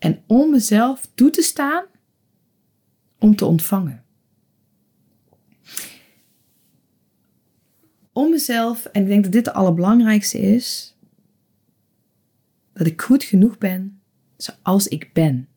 En 0.00 0.22
om 0.26 0.50
mezelf 0.50 1.10
toe 1.14 1.30
te 1.30 1.42
staan 1.42 1.84
om 3.18 3.36
te 3.36 3.44
ontvangen. 3.44 4.04
Om 8.12 8.30
mezelf, 8.30 8.84
en 8.84 9.02
ik 9.02 9.08
denk 9.08 9.22
dat 9.22 9.32
dit 9.32 9.44
de 9.44 9.52
allerbelangrijkste 9.52 10.38
is, 10.38 10.96
dat 12.72 12.86
ik 12.86 13.00
goed 13.00 13.24
genoeg 13.24 13.58
ben 13.58 14.00
zoals 14.36 14.88
ik 14.88 15.12
ben. 15.12 15.48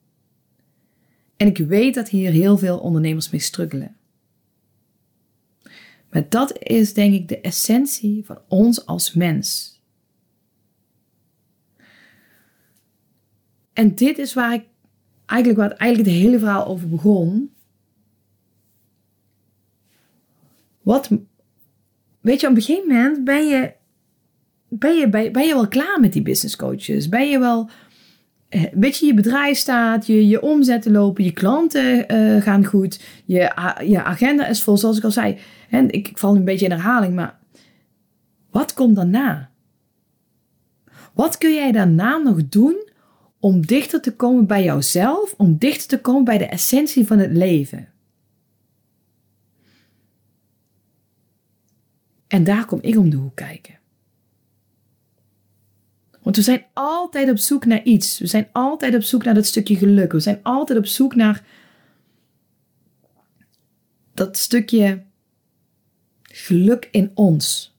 En 1.38 1.48
ik 1.48 1.58
weet 1.58 1.96
dat 1.96 2.10
hier 2.10 2.32
heel 2.32 2.58
veel 2.58 2.80
ondernemers 2.80 3.30
mee 3.30 3.42
struggelen. 3.42 3.96
Maar 6.10 6.30
dat 6.30 6.58
is 6.60 6.94
denk 6.94 7.14
ik 7.14 7.28
de 7.28 7.42
essentie 7.42 8.26
van 8.26 8.42
ons 8.48 8.86
als 8.86 9.14
mens. 9.14 9.73
En 13.74 13.96
dit 13.96 14.18
is 14.18 14.34
waar 14.34 14.54
ik 14.54 14.66
eigenlijk, 15.26 15.60
waar 15.60 15.70
het 15.70 15.78
eigenlijk 15.78 16.10
het 16.10 16.20
hele 16.20 16.40
verhaal 16.40 16.68
over 16.68 16.90
begon. 16.90 17.52
Wat, 20.82 21.10
weet 22.22 22.42
je, 22.42 22.48
op 22.48 22.56
een 22.56 22.62
gegeven 22.62 22.88
moment 22.88 23.24
ben 23.24 23.48
je, 23.48 23.74
ben 24.70 24.96
je, 24.96 25.10
ben 25.10 25.48
je 25.48 25.54
wel 25.54 25.68
klaar 25.68 26.00
met 26.00 26.14
die 26.14 26.22
business 26.22 26.56
coaches. 26.56 27.10
Ben 27.10 27.30
je 27.30 27.40
wel, 27.40 27.70
eh, 28.50 28.64
weet 28.74 28.98
je, 28.98 29.06
je 29.06 29.14
bedrijf 29.14 29.58
staat, 29.58 30.08
je, 30.08 30.28
je 30.28 30.42
omzetten 30.42 30.92
lopen, 30.92 31.24
je 31.24 31.32
klanten 31.32 32.14
uh, 32.14 32.42
gaan 32.42 32.66
goed, 32.66 33.00
je, 33.26 33.52
je 33.86 34.04
agenda 34.04 34.48
is 34.48 34.64
vol, 34.64 34.78
zoals 34.78 34.98
ik 34.98 35.04
al 35.04 35.12
zei. 35.12 35.38
En 35.70 35.92
ik, 35.92 36.08
ik 36.08 36.18
val 36.18 36.36
een 36.36 36.46
beetje 36.46 36.66
in 36.66 36.72
herhaling, 36.72 37.16
maar 37.16 37.40
wat 38.52 38.74
komt 38.74 38.96
daarna? 38.96 39.50
Wat 41.14 41.38
kun 41.38 41.54
jij 41.54 41.72
daarna 41.72 42.18
nog 42.18 42.48
doen 42.50 42.92
om 43.44 43.66
dichter 43.66 44.02
te 44.02 44.16
komen 44.16 44.48
bij 44.48 44.64
jouzelf, 44.64 45.34
om 45.38 45.58
dichter 45.58 45.88
te 45.88 46.02
komen 46.02 46.24
bij 46.24 46.38
de 46.38 46.46
essentie 46.46 47.08
van 47.08 47.20
het 47.20 47.32
leven? 47.32 47.90
En 52.28 52.44
daar 52.44 52.66
kom 52.66 52.80
ik 52.82 52.98
om 52.98 53.10
de 53.10 53.16
hoek 53.16 53.36
kijken. 53.36 53.80
Want 56.22 56.36
we 56.36 56.42
zijn 56.42 56.66
altijd 56.74 57.30
op 57.30 57.38
zoek 57.38 57.66
naar 57.66 57.84
iets. 57.84 58.20
We 58.20 58.28
zijn 58.28 58.50
altijd 58.52 58.96
op 58.96 59.02
zoek 59.02 59.24
naar 59.24 59.34
dat 59.34 59.46
stukje 59.46 59.76
geluk. 59.76 60.12
We 60.12 60.20
zijn 60.20 60.40
altijd 60.44 60.80
op 60.80 60.86
zoek 60.86 61.16
naar 61.16 61.46
dat 64.14 64.38
stukje 64.38 65.04
geluk 66.22 66.88
in 66.92 67.12
ons. 67.14 67.78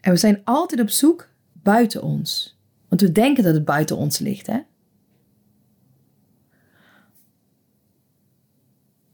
En 0.00 0.12
we 0.12 0.18
zijn 0.18 0.40
altijd 0.44 0.80
op 0.80 0.90
zoek 0.90 1.28
buiten 1.52 2.02
ons. 2.02 2.60
Want 2.92 3.04
we 3.04 3.12
denken 3.12 3.44
dat 3.44 3.54
het 3.54 3.64
buiten 3.64 3.96
ons 3.96 4.18
ligt, 4.18 4.46
hè? 4.46 4.60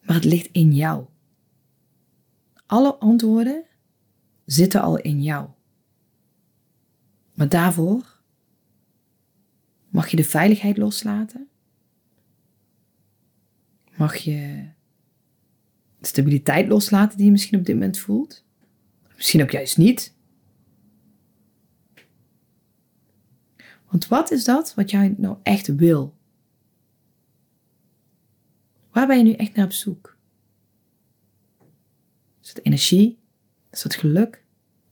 Maar 0.02 0.16
het 0.16 0.24
ligt 0.24 0.48
in 0.52 0.74
jou. 0.74 1.06
Alle 2.66 2.94
antwoorden 2.94 3.64
zitten 4.44 4.80
al 4.80 4.98
in 4.98 5.22
jou. 5.22 5.48
Maar 7.34 7.48
daarvoor 7.48 8.20
mag 9.88 10.08
je 10.08 10.16
de 10.16 10.24
veiligheid 10.24 10.76
loslaten. 10.76 11.48
Mag 13.96 14.16
je 14.16 14.68
de 15.98 16.06
stabiliteit 16.06 16.68
loslaten 16.68 17.16
die 17.16 17.26
je 17.26 17.32
misschien 17.32 17.58
op 17.58 17.64
dit 17.64 17.74
moment 17.74 17.98
voelt. 17.98 18.44
Misschien 19.16 19.42
ook 19.42 19.50
juist 19.50 19.76
niet. 19.76 20.16
Want 23.90 24.09
wat 24.09 24.31
is 24.31 24.44
dat 24.44 24.74
wat 24.74 24.90
jij 24.90 25.14
nou 25.16 25.37
echt 25.42 25.66
wil? 25.66 26.16
Waar 28.90 29.07
ben 29.07 29.18
je 29.18 29.24
nu 29.24 29.33
echt 29.33 29.55
naar 29.55 29.64
op 29.64 29.72
zoek? 29.72 30.16
Is 32.42 32.48
het 32.48 32.64
energie? 32.64 33.18
Is 33.70 33.83
het 33.83 33.94
geluk? 33.94 34.44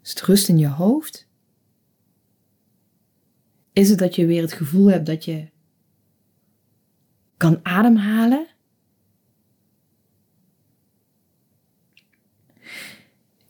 Is 0.02 0.10
het 0.10 0.22
rust 0.22 0.48
in 0.48 0.58
je 0.58 0.68
hoofd? 0.68 1.28
Is 3.72 3.88
het 3.88 3.98
dat 3.98 4.14
je 4.14 4.26
weer 4.26 4.42
het 4.42 4.52
gevoel 4.52 4.90
hebt 4.90 5.06
dat 5.06 5.24
je 5.24 5.48
kan 7.36 7.60
ademhalen? 7.62 8.46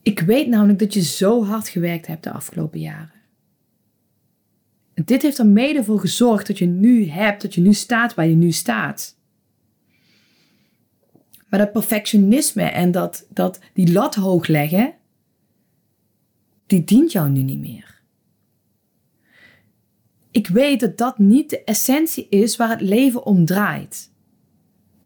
Ik 0.02 0.20
weet 0.20 0.48
namelijk 0.48 0.78
dat 0.78 0.94
je 0.94 1.02
zo 1.02 1.44
hard 1.44 1.68
gewerkt 1.68 2.06
hebt 2.06 2.24
de 2.24 2.32
afgelopen 2.32 2.80
jaren. 2.80 3.15
Dit 5.04 5.22
heeft 5.22 5.38
er 5.38 5.46
mede 5.46 5.84
voor 5.84 6.00
gezorgd 6.00 6.46
dat 6.46 6.58
je 6.58 6.66
nu 6.66 7.08
hebt, 7.08 7.42
dat 7.42 7.54
je 7.54 7.60
nu 7.60 7.72
staat 7.72 8.14
waar 8.14 8.26
je 8.26 8.34
nu 8.34 8.52
staat. 8.52 9.18
Maar 11.48 11.58
dat 11.58 11.72
perfectionisme 11.72 12.62
en 12.62 12.90
dat, 12.90 13.26
dat 13.28 13.60
die 13.72 13.92
lat 13.92 14.14
hoog 14.14 14.46
leggen, 14.46 14.94
die 16.66 16.84
dient 16.84 17.12
jou 17.12 17.30
nu 17.30 17.42
niet 17.42 17.60
meer. 17.60 18.02
Ik 20.30 20.46
weet 20.46 20.80
dat 20.80 20.98
dat 20.98 21.18
niet 21.18 21.50
de 21.50 21.64
essentie 21.64 22.28
is 22.28 22.56
waar 22.56 22.70
het 22.70 22.80
leven 22.80 23.26
om 23.26 23.44
draait. 23.44 24.12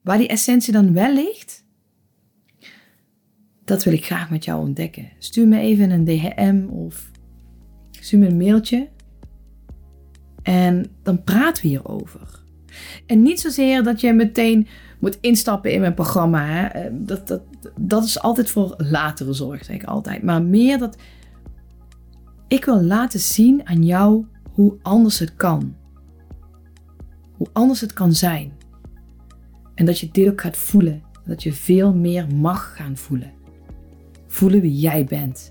Waar 0.00 0.18
die 0.18 0.28
essentie 0.28 0.72
dan 0.72 0.92
wel 0.92 1.14
ligt, 1.14 1.64
dat 3.64 3.84
wil 3.84 3.92
ik 3.92 4.04
graag 4.04 4.30
met 4.30 4.44
jou 4.44 4.60
ontdekken. 4.60 5.10
Stuur 5.18 5.48
me 5.48 5.58
even 5.58 5.90
een 5.90 6.04
DM 6.04 6.66
of 6.68 7.10
stuur 7.90 8.18
me 8.18 8.26
een 8.26 8.36
mailtje. 8.36 8.88
En 10.42 10.86
dan 11.02 11.24
praten 11.24 11.62
we 11.62 11.68
hierover. 11.68 12.40
En 13.06 13.22
niet 13.22 13.40
zozeer 13.40 13.82
dat 13.82 14.00
je 14.00 14.12
meteen 14.12 14.66
moet 14.98 15.18
instappen 15.20 15.72
in 15.72 15.80
mijn 15.80 15.94
programma. 15.94 16.44
Hè. 16.46 16.66
Eh, 16.66 16.90
dat, 16.92 17.28
dat, 17.28 17.42
dat 17.76 18.04
is 18.04 18.20
altijd 18.20 18.50
voor 18.50 18.74
latere 18.76 19.32
zorg, 19.32 19.64
zeg 19.64 19.76
ik 19.76 19.84
altijd. 19.84 20.22
Maar 20.22 20.42
meer 20.42 20.78
dat 20.78 20.96
ik 22.48 22.64
wil 22.64 22.82
laten 22.82 23.20
zien 23.20 23.66
aan 23.66 23.84
jou 23.84 24.26
hoe 24.52 24.78
anders 24.82 25.18
het 25.18 25.34
kan. 25.36 25.74
Hoe 27.32 27.48
anders 27.52 27.80
het 27.80 27.92
kan 27.92 28.12
zijn. 28.12 28.52
En 29.74 29.86
dat 29.86 29.98
je 29.98 30.08
dit 30.12 30.28
ook 30.30 30.40
gaat 30.40 30.56
voelen. 30.56 31.02
Dat 31.26 31.42
je 31.42 31.52
veel 31.52 31.94
meer 31.94 32.26
mag 32.34 32.76
gaan 32.76 32.96
voelen. 32.96 33.32
Voelen 34.26 34.60
wie 34.60 34.78
jij 34.78 35.04
bent. 35.04 35.50